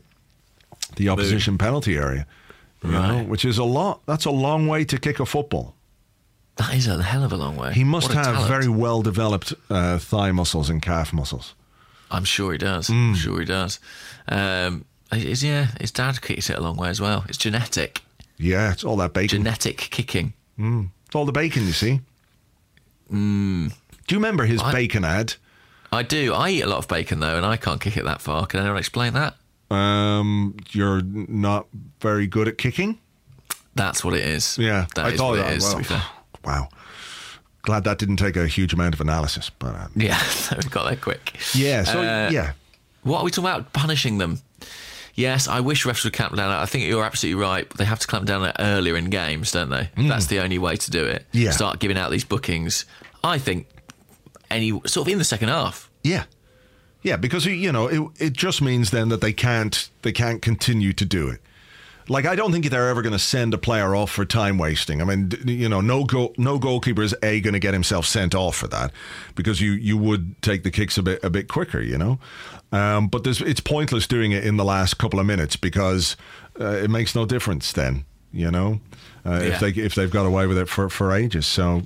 [0.95, 2.25] the opposition penalty area,
[2.83, 4.01] you know, which is a lot.
[4.05, 5.75] That's a long way to kick a football.
[6.55, 7.73] That is a hell of a long way.
[7.73, 8.47] He must have talent.
[8.47, 11.53] very well developed uh, thigh muscles and calf muscles.
[12.09, 12.87] I'm sure he does.
[12.87, 13.09] Mm.
[13.09, 13.79] I'm sure he does.
[14.27, 17.25] Um, is yeah, his dad kicks it a long way as well.
[17.29, 18.01] It's genetic,
[18.37, 19.39] Yeah, it's all that bacon.
[19.43, 20.33] genetic kicking.
[20.57, 22.01] It's all the bacon, you see.
[23.09, 23.15] Do
[24.09, 25.35] you remember his I- bacon ad?
[25.91, 26.33] I do.
[26.33, 28.45] I eat a lot of bacon though, and I can't kick it that far.
[28.45, 29.35] Can anyone explain that?
[29.71, 31.67] Um, you're not
[32.01, 32.99] very good at kicking.
[33.75, 34.57] That's what it is.
[34.57, 35.53] Yeah, that I is thought what that.
[35.53, 35.63] it is.
[35.63, 36.03] well, to be fair.
[36.43, 36.69] Wow.
[37.61, 40.21] Glad that didn't take a huge amount of analysis, but um, Yeah,
[40.57, 41.37] we got there quick.
[41.53, 41.83] yeah.
[41.83, 42.53] So Uh, yeah,
[43.03, 43.71] What are we talking about?
[43.73, 44.41] Punishing them.
[45.17, 46.51] Yes, I wish refs would clamp down.
[46.51, 47.67] I think you're absolutely right.
[47.71, 49.89] They have to clamp down earlier in games, don't they?
[49.95, 50.07] Hmm.
[50.07, 51.25] That's the only way to do it.
[51.31, 51.49] Yeah.
[51.51, 52.85] Start giving out these bookings.
[53.23, 53.67] I think
[54.51, 55.89] any sort of in the second half.
[56.03, 56.25] yeah,
[57.01, 57.17] yeah.
[57.17, 61.03] Because you know, it it just means then that they can't they can't continue to
[61.03, 61.41] do it.
[62.09, 65.01] Like I don't think they're ever going to send a player off for time wasting.
[65.01, 68.33] I mean, you know, no goal, no goalkeeper is a going to get himself sent
[68.33, 68.91] off for that
[69.35, 72.19] because you you would take the kicks a bit a bit quicker, you know.
[72.71, 76.17] Um, but there's, it's pointless doing it in the last couple of minutes because
[76.59, 78.03] uh, it makes no difference then,
[78.33, 78.81] you know,
[79.25, 79.53] uh, Yeah.
[79.53, 81.47] if they if they've got away with it for for ages.
[81.47, 81.83] So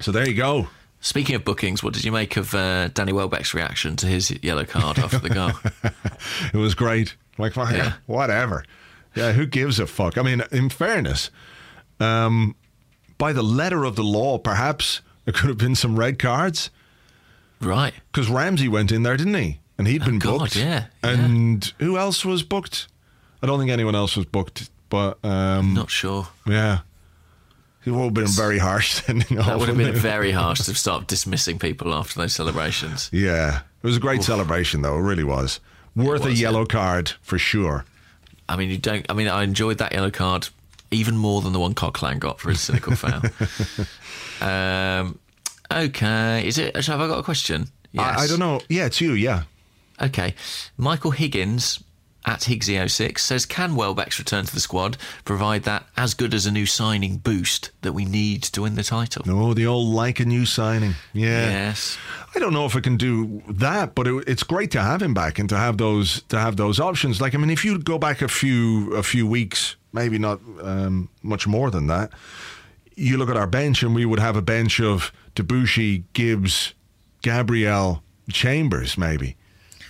[0.00, 0.68] so there you go.
[1.02, 4.66] Speaking of bookings, what did you make of uh, Danny Welbeck's reaction to his yellow
[4.66, 5.52] card after the goal?
[6.52, 7.14] It was great.
[7.38, 7.94] Like, Yeah.
[8.04, 8.64] whatever.
[9.14, 10.18] Yeah, who gives a fuck?
[10.18, 11.30] I mean, in fairness,
[11.98, 12.54] um,
[13.16, 16.68] by the letter of the law, perhaps there could have been some red cards
[17.60, 17.94] right.
[18.12, 19.59] because Ramsey went in there, didn't he?
[19.80, 20.56] And he'd been God, booked.
[20.56, 21.10] yeah, yeah.
[21.10, 22.86] And who else was booked?
[23.42, 26.28] I don't think anyone else was booked, but um, Not sure.
[26.46, 26.80] yeah.
[27.86, 29.46] It would have been very harsh sending off.
[29.46, 33.08] That would have been very harsh to start dismissing people after those celebrations.
[33.10, 33.60] Yeah.
[33.82, 34.98] It was a great celebration, though.
[34.98, 35.60] It really was.
[35.96, 36.66] Worth a yellow yeah.
[36.66, 37.86] card for sure.
[38.50, 39.06] I mean, you don't.
[39.08, 40.50] I mean, I enjoyed that yellow card
[40.90, 43.22] even more than the one Coquelin got for his cynical foul.
[44.46, 45.18] Um,
[45.72, 46.76] okay, is it?
[46.76, 47.68] Have I got a question?
[47.96, 48.60] I, I don't know.
[48.68, 49.14] Yeah, it's you.
[49.14, 49.44] Yeah.
[50.00, 50.34] Okay,
[50.76, 51.80] Michael Higgins
[52.26, 56.50] at Higgsy06 says, "Can Welbeck's return to the squad provide that as good as a
[56.50, 60.24] new signing boost that we need to win the title?" No, the old like a
[60.24, 60.94] new signing.
[61.12, 61.50] Yeah.
[61.50, 61.96] Yes.
[62.34, 65.14] I don't know if it can do that, but it, it's great to have him
[65.14, 67.20] back and to have those to have those options.
[67.20, 71.08] Like I mean, if you go back a few a few weeks, maybe not um,
[71.22, 72.12] much more than that,
[72.96, 76.74] you look at our bench and we would have a bench of Debuchy, Gibbs,
[77.22, 79.36] Gabriel, Chambers, maybe.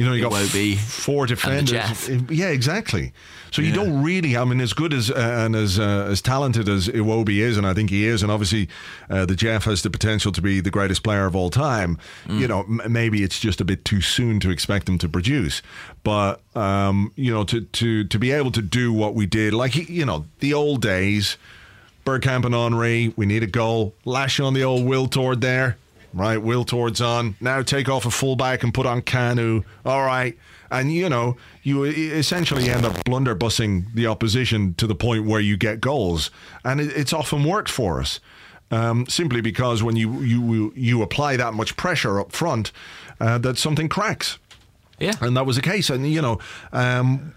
[0.00, 2.08] You know, you got Iwobi four defenders.
[2.30, 3.12] Yeah, exactly.
[3.50, 4.34] So you don't really.
[4.34, 7.66] I mean, as good as uh, and as uh, as talented as Iwobi is, and
[7.66, 8.70] I think he is, and obviously
[9.10, 11.98] uh, the Jeff has the potential to be the greatest player of all time.
[12.26, 15.60] You know, m- maybe it's just a bit too soon to expect him to produce,
[16.02, 19.74] but um, you know, to to to be able to do what we did, like
[19.76, 21.36] you know, the old days.
[22.06, 23.92] Bergkamp and Henry, we need a goal.
[24.06, 25.76] Lash on the old Wiltord there.
[26.12, 27.36] Right, Wiltord's on.
[27.40, 29.64] Now take off a fullback and put on Kanu.
[29.84, 30.36] All right.
[30.70, 35.56] And, you know, you essentially end up blunderbussing the opposition to the point where you
[35.56, 36.30] get goals.
[36.64, 38.20] And it, it's often worked for us.
[38.72, 42.70] Um, simply because when you, you, you apply that much pressure up front,
[43.20, 44.38] uh, that something cracks.
[45.00, 45.14] Yeah.
[45.20, 45.90] And that was the case.
[45.90, 46.38] And, you know,
[46.72, 47.34] um,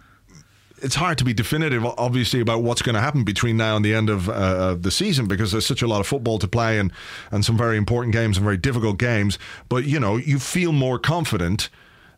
[0.83, 3.93] it's hard to be definitive, obviously, about what's going to happen between now and the
[3.93, 6.91] end of uh, the season because there's such a lot of football to play and,
[7.31, 9.39] and some very important games and very difficult games.
[9.69, 11.69] But, you know, you feel more confident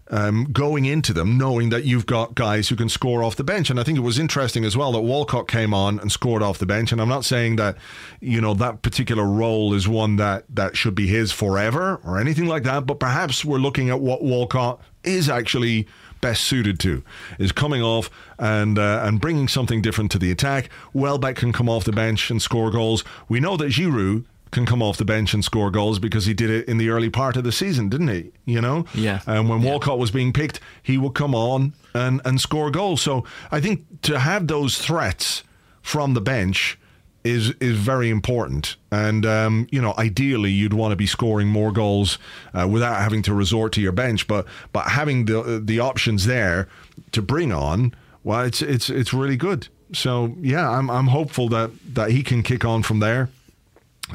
[0.09, 3.70] um, going into them, knowing that you've got guys who can score off the bench.
[3.70, 6.57] And I think it was interesting as well that Walcott came on and scored off
[6.57, 6.91] the bench.
[6.91, 7.78] And I'm not saying that,
[8.22, 12.45] you know, that particular role is one that, that should be his forever or anything
[12.45, 12.86] like that.
[12.86, 15.88] But perhaps we're looking at what Walcott is actually
[16.26, 17.03] best suited to
[17.38, 18.09] is coming off
[18.39, 20.69] and uh, and bringing something different to the attack.
[20.91, 23.03] Welbeck can come off the bench and score goals.
[23.30, 26.49] We know that Giroud can come off the bench and score goals because he did
[26.49, 28.32] it in the early part of the season, didn't he?
[28.45, 29.19] You know, Yeah.
[29.28, 33.01] And when Walcott was being picked, he would come on and and score goals.
[33.03, 35.43] So I think to have those threats
[35.84, 36.80] from the bench
[37.26, 38.78] is is very important.
[38.91, 42.17] And um, you know, ideally, you'd want to be scoring more goals
[42.53, 44.28] uh, without having to resort to your bench.
[44.28, 46.69] But but having the the options there
[47.11, 49.67] to bring on, well, it's it's it's really good.
[49.91, 53.30] So yeah, I'm I'm hopeful that that he can kick on from there.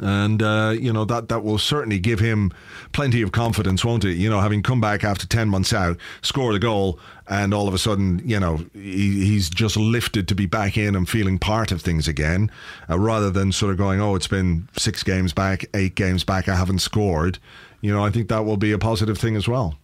[0.00, 2.52] And uh, you know that that will certainly give him
[2.92, 4.14] plenty of confidence, won't it?
[4.14, 7.74] You know, having come back after ten months out, score the goal, and all of
[7.74, 11.72] a sudden, you know, he, he's just lifted to be back in and feeling part
[11.72, 12.52] of things again,
[12.88, 16.48] uh, rather than sort of going, "Oh, it's been six games back, eight games back,
[16.48, 17.40] I haven't scored."
[17.80, 19.76] You know, I think that will be a positive thing as well.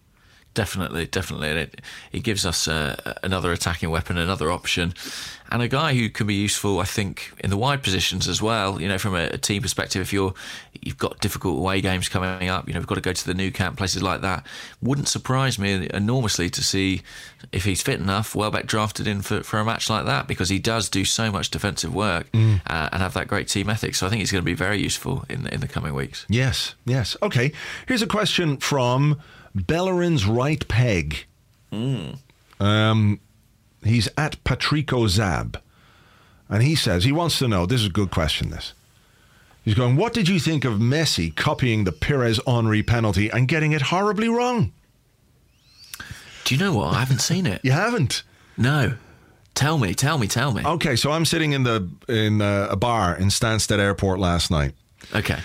[0.53, 1.49] Definitely, definitely.
[1.49, 1.81] And it,
[2.11, 4.93] it gives us uh, another attacking weapon, another option,
[5.49, 8.81] and a guy who can be useful, I think, in the wide positions as well.
[8.81, 10.33] You know, from a, a team perspective, if you're
[10.81, 13.33] you've got difficult away games coming up, you know, we've got to go to the
[13.33, 14.45] Nou Camp, places like that.
[14.81, 17.01] Wouldn't surprise me enormously to see
[17.51, 20.59] if he's fit enough, Welbeck drafted in for, for a match like that because he
[20.59, 23.95] does do so much defensive work uh, and have that great team ethic.
[23.95, 26.25] So I think he's going to be very useful in in the coming weeks.
[26.29, 27.15] Yes, yes.
[27.21, 27.51] Okay.
[27.87, 29.21] Here's a question from
[29.55, 31.25] Bellerin's right peg.
[32.59, 33.19] Um,
[33.83, 35.61] He's at Patrico Zab.
[36.49, 38.73] And he says, he wants to know, this is a good question, this.
[39.63, 43.73] He's going, what did you think of Messi copying the Pires Henry penalty and getting
[43.73, 44.71] it horribly wrong?
[46.45, 46.93] Do you know what?
[46.93, 47.59] I haven't seen it.
[47.63, 48.23] You haven't?
[48.55, 48.95] No.
[49.53, 50.63] Tell me, tell me, tell me.
[50.63, 54.73] Okay, so I'm sitting in the in uh, a bar in Stansted Airport last night.
[55.13, 55.39] Okay.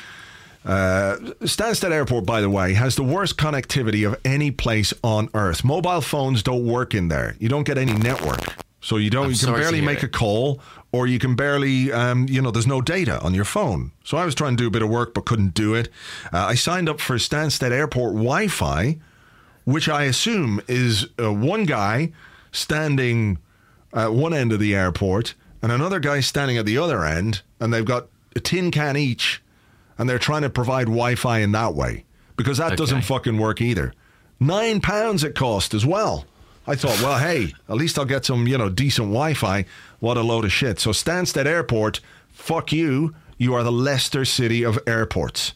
[0.64, 5.64] Uh, Stansted Airport, by the way, has the worst connectivity of any place on Earth.
[5.64, 7.36] Mobile phones don't work in there.
[7.40, 8.40] You don't get any network,
[8.80, 9.26] so you don't.
[9.26, 10.04] I'm you can barely make it.
[10.04, 10.60] a call,
[10.92, 13.90] or you can barely, um, you know, there's no data on your phone.
[14.04, 15.88] So I was trying to do a bit of work, but couldn't do it.
[16.32, 18.98] Uh, I signed up for Stansted Airport Wi-Fi,
[19.64, 22.12] which I assume is uh, one guy
[22.52, 23.38] standing
[23.92, 27.72] at one end of the airport and another guy standing at the other end, and
[27.72, 29.41] they've got a tin can each,
[30.02, 32.04] and they're trying to provide Wi-Fi in that way
[32.36, 33.94] because that doesn't fucking work either.
[34.40, 36.24] Nine pounds it cost as well.
[36.66, 39.64] I thought, well, hey, at least I'll get some, you know, decent Wi-Fi.
[40.00, 40.80] What a load of shit.
[40.80, 42.00] So Stansted Airport,
[42.32, 43.14] fuck you.
[43.38, 45.52] You are the Leicester City of airports.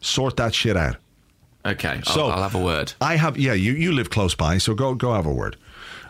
[0.00, 0.96] Sort that shit out.
[1.66, 2.00] Okay.
[2.06, 2.92] I'll, So- I'll have a word.
[3.00, 5.56] I have, yeah, you, you live close by, so go go have a word.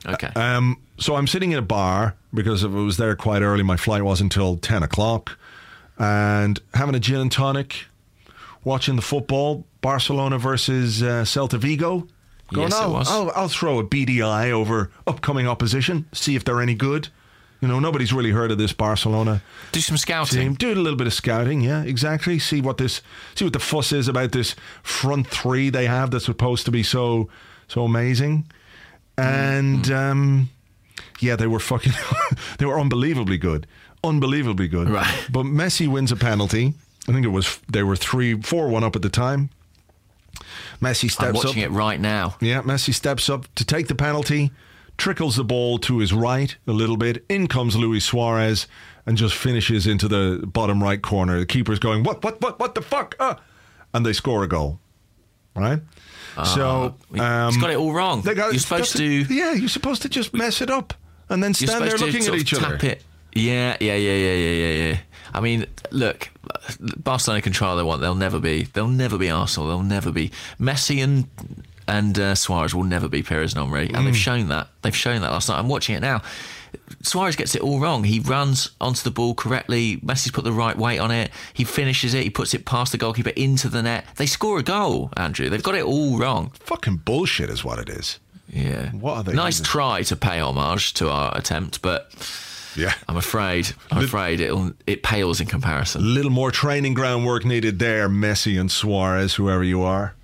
[0.04, 0.28] Okay.
[0.36, 3.62] Um, so I'm sitting in a bar because it was there quite early.
[3.62, 5.38] My flight wasn't until 10 o'clock.
[5.98, 7.84] And having a gin and tonic,
[8.64, 12.06] watching the football, Barcelona versus uh, Celta Vigo.
[12.52, 12.94] Going, Yes, it "Oh.
[13.06, 17.08] I'll, I'll throw a BDI over upcoming opposition, see if they're any good.
[17.62, 19.40] You know, nobody's really heard of this Barcelona
[19.70, 20.38] Do some scouting.
[20.40, 20.54] team.
[20.54, 22.38] Do a little bit of scouting, yeah, exactly.
[22.40, 23.00] See what this,
[23.36, 26.82] see what the fuss is about this front three they have that's supposed to be
[26.82, 27.28] so,
[27.68, 28.46] so amazing.
[29.16, 29.94] And Mm-hmm.
[29.94, 30.50] um,
[31.20, 31.92] yeah, they were fucking,
[32.58, 33.66] they were unbelievably good,
[34.04, 34.88] unbelievably good.
[34.90, 35.26] Right.
[35.30, 36.74] But Messi wins a penalty.
[37.08, 39.50] I think it was they were three, four, one up at the time.
[40.80, 41.70] Messi steps I'm watching up.
[41.70, 42.36] it right now.
[42.40, 44.50] Yeah, Messi steps up to take the penalty,
[44.98, 47.24] trickles the ball to his right a little bit.
[47.28, 48.66] In comes Luis Suarez
[49.06, 51.38] and just finishes into the bottom right corner.
[51.40, 52.22] The keeper's going, "What?
[52.24, 52.40] What?
[52.40, 52.58] What?
[52.58, 53.36] What the fuck?" Uh,
[53.94, 54.78] and they score a goal.
[55.54, 55.80] Right.
[56.44, 58.22] so He's um, got it all wrong.
[58.22, 59.34] they got- You're supposed that's- to.
[59.34, 60.94] Yeah, you're supposed to just mess it up
[61.28, 62.78] and then stand there to looking at each other.
[62.78, 63.02] tap it.
[63.34, 64.98] Yeah, yeah, yeah, yeah, yeah, yeah, yeah.
[65.34, 66.28] I mean, look,
[66.98, 68.00] Barcelona can try all they want.
[68.02, 68.64] They'll never be.
[68.64, 69.68] They'll never be Arsenal.
[69.68, 70.30] They'll never be
[70.60, 71.26] Messi and
[71.88, 74.04] and uh, Suarez will never be Pires and and Mm.
[74.04, 74.68] they've shown that.
[74.82, 75.58] They've shown that last night.
[75.58, 76.22] I'm watching it now.
[77.02, 78.04] Suarez gets it all wrong.
[78.04, 79.96] He runs onto the ball correctly.
[79.98, 81.30] Messi's put the right weight on it.
[81.54, 82.22] He finishes it.
[82.22, 84.04] He puts it past the goalkeeper into the net.
[84.16, 85.48] They score a goal, Andrew.
[85.48, 86.52] They've got it all wrong.
[86.60, 88.18] Fucking bullshit is what it is.
[88.48, 88.90] Yeah.
[88.90, 92.10] What are they Nice even- try to pay homage to our attempt, but
[92.76, 92.94] Yeah.
[93.08, 96.02] I'm afraid, I'm afraid it'll, it pales in comparison.
[96.02, 100.14] A little more training groundwork needed there, Messi and Suarez, whoever you are.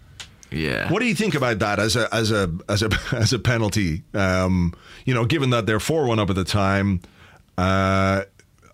[0.51, 0.91] Yeah.
[0.91, 4.03] What do you think about that as a as a as a as a penalty?
[4.15, 4.75] Um,
[5.05, 7.01] you know, given that they're four one up at the time,
[7.59, 8.23] uh,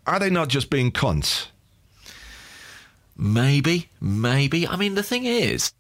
[0.07, 1.49] are they not just being cunts?
[3.17, 4.67] Maybe, maybe.
[4.67, 5.73] I mean, the thing is,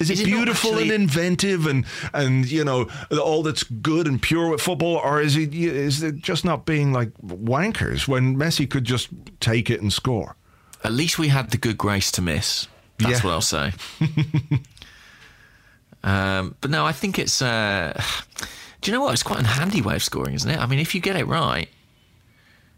[0.00, 1.84] Is it beautiful actually- and inventive and
[2.14, 2.88] and you know
[3.22, 6.92] all that's good and pure with football, or is it is it just not being
[6.92, 9.08] like wankers when Messi could just
[9.40, 10.36] take it and score?
[10.82, 12.66] At least we had the good grace to miss.
[12.98, 13.26] That's Yeah.
[13.26, 13.72] what I'll say.
[16.02, 17.42] um, but no, I think it's.
[17.42, 18.00] Uh,
[18.80, 19.12] do you know what?
[19.12, 20.58] It's quite a handy way of scoring, isn't it?
[20.58, 21.68] I mean, if you get it right,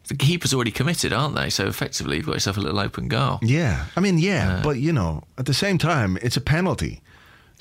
[0.08, 1.48] the keeper's already committed, aren't they?
[1.50, 3.38] So effectively, you've got yourself a little open goal.
[3.42, 7.00] Yeah, I mean, yeah, but you know, at the same time, it's a penalty,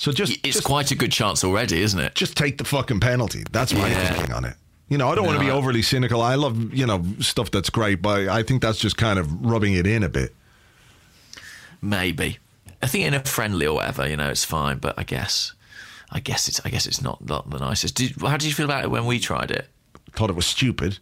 [0.01, 2.15] so just It's just, quite a good chance already, isn't it?
[2.15, 3.43] just take the fucking penalty.
[3.51, 4.13] That's my Yeah.
[4.13, 4.55] thinking on it.
[4.89, 6.21] You know, I don't want to be overly cynical.
[6.21, 9.73] I love, you know, stuff that's great, but I think that's just kind of rubbing
[9.75, 10.33] it in a bit.
[11.81, 12.39] Maybe.
[12.81, 14.79] I think in a friendly or whatever, you know, it's fine.
[14.79, 15.53] But I guess,
[16.11, 17.95] I guess it's, I guess it's not, not the nicest.
[17.95, 19.67] Did, how did you feel about it when we tried it?
[20.13, 20.97] Thought it was stupid.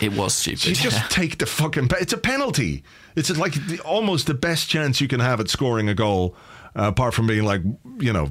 [0.00, 0.66] It was stupid.
[0.66, 1.88] You just take the fucking.
[1.88, 2.82] Pe- it's a penalty.
[3.14, 6.34] It's like the, almost the best chance you can have at scoring a goal,
[6.78, 7.62] uh, apart from being like,
[7.98, 8.28] you know,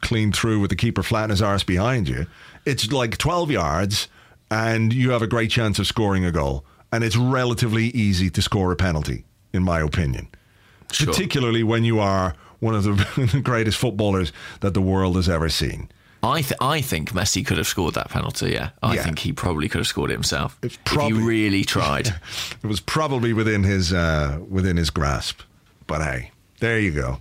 [0.00, 2.26] clean through with the keeper flat in his arse behind you.
[2.66, 4.08] It's like 12 yards,
[4.50, 6.64] and you have a great chance of scoring a goal.
[6.92, 10.28] And it's relatively easy to score a penalty, in my opinion.
[10.92, 11.06] Sure.
[11.08, 15.88] Particularly when you are one of the greatest footballers that the world has ever seen.
[16.22, 18.52] I, th- I think Messi could have scored that penalty.
[18.52, 19.02] Yeah, I Yeah.
[19.02, 22.08] think he probably could have scored it himself It's if he really tried.
[22.62, 25.40] It was probably within his uh, within his grasp,
[25.86, 26.30] but hey,
[26.64, 27.18] there you go.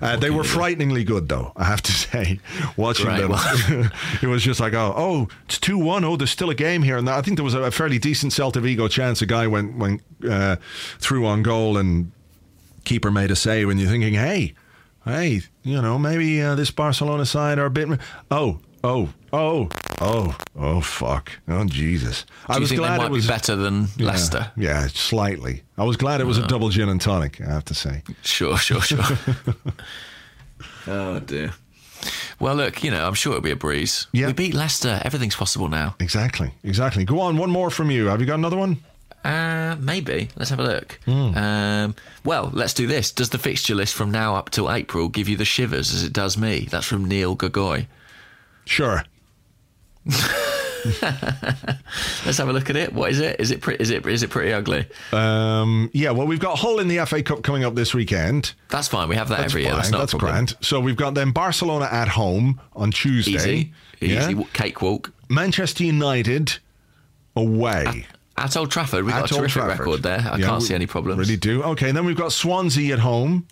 [0.00, 1.50] Uh, they were frighteningly good, though.
[1.56, 2.38] I have to say,
[2.76, 3.28] watching Great.
[3.28, 3.90] them,
[4.22, 6.04] it was just like, oh, oh, it's two one.
[6.04, 8.62] Oh, there's still a game here, and I think there was a fairly decent Celta
[8.62, 9.20] Vigo chance.
[9.22, 10.56] A guy went went uh,
[11.00, 12.12] through on goal, and
[12.84, 13.68] keeper made a save.
[13.68, 14.54] And you're thinking, hey,
[15.04, 17.88] hey, you know, maybe uh, this Barcelona side are a bit.
[18.30, 19.68] Oh, oh, oh,
[20.00, 21.32] Oh, oh, fuck.
[21.48, 22.22] Oh, Jesus.
[22.24, 24.52] Do I was think they glad might it was be better than Yeah, Leicester?
[24.56, 25.62] Yeah, slightly.
[25.78, 28.02] I was glad it was a double gin and tonic, I have to say.
[28.22, 29.02] Sure, sure, sure.
[30.86, 31.54] oh dear.
[32.38, 34.06] Well, look, you know, I'm sure it'll be a breeze.
[34.12, 34.26] Yeah.
[34.26, 35.00] We beat Leicester.
[35.02, 35.96] Everything's possible now.
[35.98, 37.04] Exactly, exactly.
[37.04, 38.06] Go on, one more from you.
[38.06, 38.78] Have you got another one?
[39.24, 40.28] Uh, maybe.
[40.36, 41.00] Let's have a look.
[41.06, 41.36] Hmm.
[41.36, 43.10] Um, well, let's do this.
[43.10, 46.12] Does the fixture list from now up till April give you the shivers as it
[46.12, 46.68] does me?
[46.70, 47.86] That's from Neil Gogoy.
[48.66, 49.02] Sure.
[52.24, 52.92] Let's have a look at it.
[52.92, 53.40] What is it?
[53.40, 54.86] Is it pre- is it is it pretty ugly?
[55.12, 58.54] Um, yeah, well, we've got Hull in the FA Cup coming up this weekend.
[58.68, 59.08] That's fine.
[59.08, 59.74] We have that That's every year.
[59.74, 60.46] That's not That's a problem.
[60.46, 60.56] grand.
[60.60, 63.32] So we've got then Barcelona at home on Tuesday.
[63.32, 64.26] Easy, easy Yeah.
[64.28, 65.12] w- cakewalk.
[65.28, 66.58] Manchester United
[67.34, 68.06] away.
[68.38, 70.18] At Old Trafford, we've got at a terrific record there.
[70.30, 71.18] I Yeah, can't see any problems.
[71.18, 71.62] Really do.
[71.62, 73.46] Okay, then we've got Swansea at home.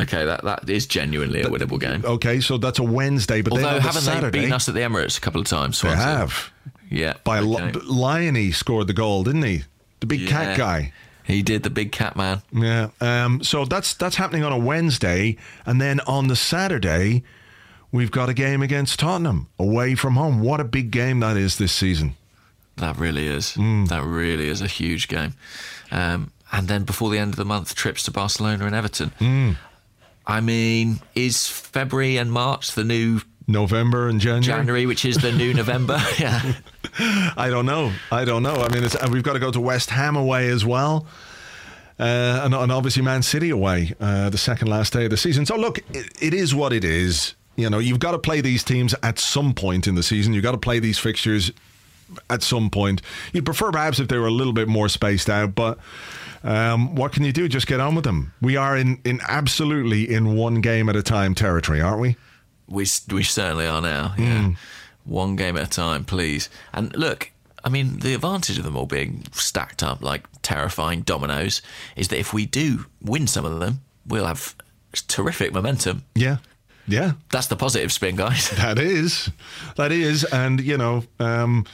[0.00, 2.04] Okay, that, that is genuinely a winnable game.
[2.04, 4.74] Okay, so that's a Wednesday, but then Although on haven't Saturday, they beaten us at
[4.74, 5.80] the Emirates a couple of times?
[5.80, 6.50] They have.
[6.90, 7.14] Yeah.
[7.22, 7.72] By okay.
[7.72, 9.62] Li- Liony scored the goal, didn't he?
[10.00, 10.92] The big cat guy.
[11.24, 12.42] He did the big cat man.
[12.52, 12.90] Yeah.
[13.00, 17.22] Um, so that's that's happening on a Wednesday, and then on the Saturday,
[17.90, 20.40] we've got a game against Tottenham away from home.
[20.40, 22.16] What a big game that is this season.
[22.76, 23.52] That really is.
[23.52, 23.88] Mm.
[23.88, 25.34] That really is a huge game.
[25.90, 29.12] Um, and then before the end of the month, trips to Barcelona and Everton.
[29.18, 29.56] Mm.
[30.26, 34.44] I mean, is February and March the new November and January.
[34.44, 36.00] January, which is the new November?
[36.18, 36.54] yeah.
[37.36, 37.92] I don't know.
[38.10, 38.54] I don't know.
[38.54, 41.06] I mean, it's, and we've got to go to West Ham away as well.
[41.98, 45.46] Uh, and, and obviously Man City away uh, the second last day of the season.
[45.46, 47.34] So look, it, it is what it is.
[47.56, 50.32] You know, you've got to play these teams at some point in the season.
[50.32, 51.52] You've got to play these fixtures
[52.28, 53.00] at some point.
[53.32, 55.78] You'd prefer perhaps if they were a little bit more spaced out, but
[56.44, 57.48] um, what can you do?
[57.48, 58.32] Just get on with them.
[58.40, 62.16] We are in, in absolutely in one game at a time territory, aren't we?
[62.68, 64.14] We we certainly are now.
[64.16, 64.50] Yeah,
[65.04, 66.48] one game at a time, please.
[66.72, 67.30] And look,
[67.64, 71.62] I mean, the advantage of them all being stacked up like terrifying dominoes
[71.96, 74.54] is that if we do win some of them, we'll have
[75.08, 76.04] terrific momentum.
[76.14, 76.38] Yeah.
[76.86, 77.12] Yeah.
[77.30, 78.48] That's the positive spin, guys.
[78.56, 79.30] That is,
[79.76, 81.66] that is, and you know, um,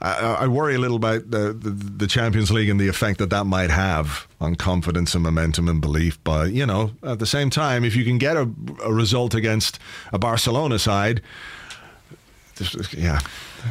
[0.00, 3.30] I, I worry a little about the, the the Champions League and the effect that
[3.30, 6.22] that might have on confidence and momentum and belief.
[6.24, 8.48] But you know, at the same time, if you can get a,
[8.84, 9.78] a result against
[10.12, 11.22] a Barcelona side,
[12.96, 13.20] yeah.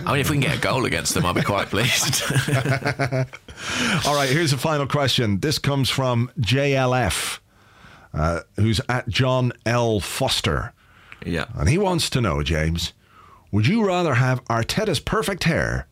[0.05, 2.23] I mean, if we can get a goal against them, I'll be quite pleased.
[4.05, 5.39] All right, here's a final question.
[5.39, 7.39] This comes from JLF,
[8.13, 9.99] uh, who's at John L.
[9.99, 10.73] Foster.
[11.25, 11.45] Yeah.
[11.55, 12.93] And he wants to know, James,
[13.51, 15.87] would you rather have Arteta's perfect hair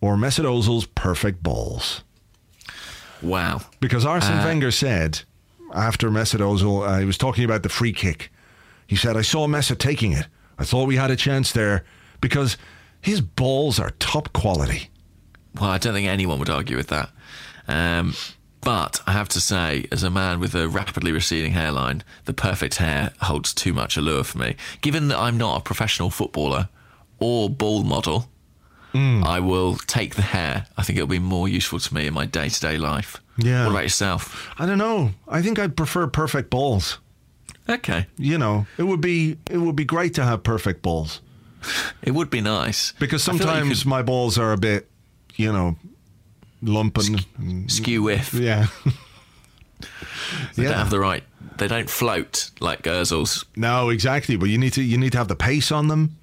[0.00, 2.02] or Mesut Ozil's perfect balls?
[3.20, 3.60] Wow.
[3.80, 5.22] Because Arsene Uh, Wenger said
[5.74, 8.30] after Mesut Ozil, uh, he was talking about the free kick.
[8.86, 10.26] He said, I saw Mesut taking it.
[10.58, 11.84] I thought we had a chance there
[12.20, 12.56] because
[13.00, 14.90] his balls are top quality.
[15.60, 17.10] Well, I don't think anyone would argue with that.
[17.68, 18.14] Um,
[18.62, 22.76] but I have to say, as a man with a rapidly receding hairline, the perfect
[22.76, 24.56] hair holds too much allure for me.
[24.80, 26.68] Given that I'm not a professional footballer
[27.18, 28.28] or ball model,
[28.92, 29.24] Hmm.
[29.24, 30.66] I will take the hair.
[30.76, 33.22] I think it'll be more useful to me in my day to day life.
[33.38, 33.64] Yeah.
[33.64, 34.50] What about yourself?
[34.58, 35.12] I don't know.
[35.26, 36.98] I think I'd prefer perfect balls.
[37.68, 38.06] Okay.
[38.18, 41.20] You know, it would be it would be great to have perfect balls.
[42.02, 42.92] It would be nice.
[42.98, 44.90] Because feel like sometimes could my balls are a bit,
[45.36, 45.76] you know,
[46.62, 47.20] lumping.
[47.38, 48.32] and- skew whiff.
[48.34, 48.66] yeah.
[50.54, 51.24] They don't have the right.
[51.58, 53.44] They don't float like Gurzel's.
[53.56, 54.36] No, exactly.
[54.36, 56.16] But you need to you need to have the pace on them.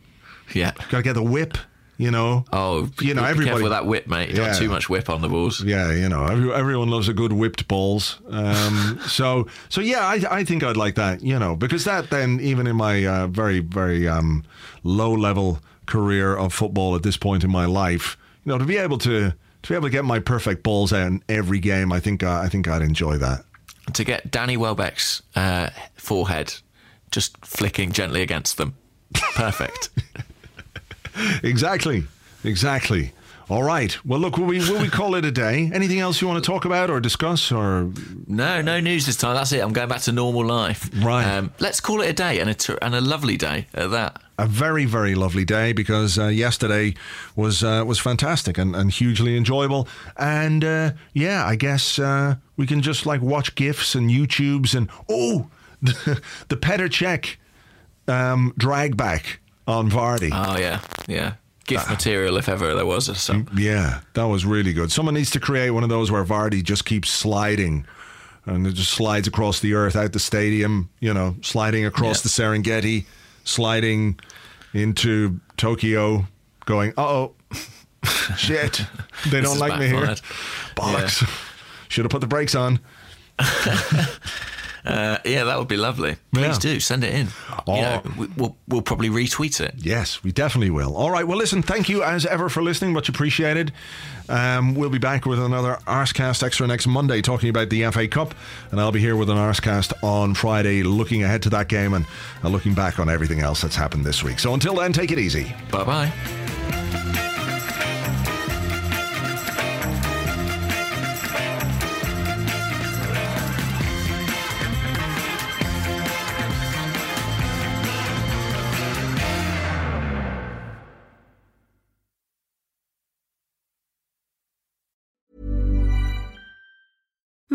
[0.54, 0.72] Yeah.
[0.90, 1.58] Got to get the whip.
[1.98, 2.46] You know.
[2.54, 3.62] Oh, you know everybody.
[3.62, 4.30] with that whip, mate.
[4.30, 4.52] You don't Yeah.
[4.52, 5.62] want too much whip on the balls.
[5.62, 8.20] Yeah, you know, every, everyone loves a good whipped balls.
[8.30, 11.22] Um, so, so yeah, I, I think I'd like that.
[11.22, 14.46] You know, because that then, even in my uh, very, very um,
[14.84, 18.16] low level career of football at this point in my life,
[18.46, 19.34] you know, to be able to
[19.64, 22.40] to be able to get my perfect balls out in every game, I think uh,
[22.40, 23.44] I think I'd enjoy that.
[23.94, 26.54] to get Danny Welbeck's uh, forehead
[27.12, 28.76] just flicking gently against them.
[29.36, 29.90] Perfect.
[31.44, 32.06] Exactly,
[32.46, 33.12] exactly.
[33.50, 33.98] All right.
[34.06, 35.72] Well, look, will we will we call it a day?
[35.74, 37.92] Anything else you want to talk about or discuss or
[38.28, 39.34] no, no news this time.
[39.36, 39.60] That's it.
[39.64, 40.90] I'm going back to normal life.
[41.04, 41.26] Right.
[41.26, 44.22] Um, let's call it a day and a, ter- and a lovely day at that.
[44.38, 46.94] a very very lovely day because uh, yesterday
[47.36, 52.68] was uh, was fantastic and, and hugely enjoyable and uh, yeah I guess uh, we
[52.68, 55.50] can just like watch gifs and YouTubes and oh
[55.82, 57.38] the, the Petr Cech
[58.08, 60.82] um, drag back on Vardy Oh, yeah.
[61.08, 61.34] Yeah.
[61.70, 63.18] Gift material, if ever there was.
[63.20, 63.44] So.
[63.56, 66.84] yeah that was really good someone needs to create one of those where Vardy just
[66.86, 67.86] keeps sliding
[68.46, 72.24] and it just slides across the earth out the stadium you know sliding across Yeah.
[72.24, 73.06] the Serengeti
[73.44, 74.20] sliding
[74.74, 76.26] into Tokyo
[76.66, 77.34] going, uh oh,
[78.38, 78.82] shit,
[79.32, 80.16] they don't like me here.
[80.76, 81.28] Bollocks.
[81.88, 82.80] Should have put the brakes on.
[84.86, 86.16] Uh, yeah, that would be lovely.
[86.34, 86.74] Please Yeah.
[86.74, 87.28] do send it in.
[87.68, 87.76] Oh.
[87.76, 89.76] You know, we, we'll we'll probably retweet it.
[89.78, 90.96] Yes, we definitely will.
[90.96, 91.28] All right.
[91.28, 92.94] Well, listen, thank you as ever for listening.
[92.94, 93.72] Much appreciated.
[94.30, 98.36] Um, we'll be back with another Arsecast Extra next Monday talking about the FA Cup.
[98.72, 102.06] And I'll be here with an Arsecast on Friday looking ahead to that game and
[102.44, 104.40] uh, looking back on everything else that's happened this week.
[104.40, 105.54] So until then, take it easy.
[105.72, 107.29] Bye bye.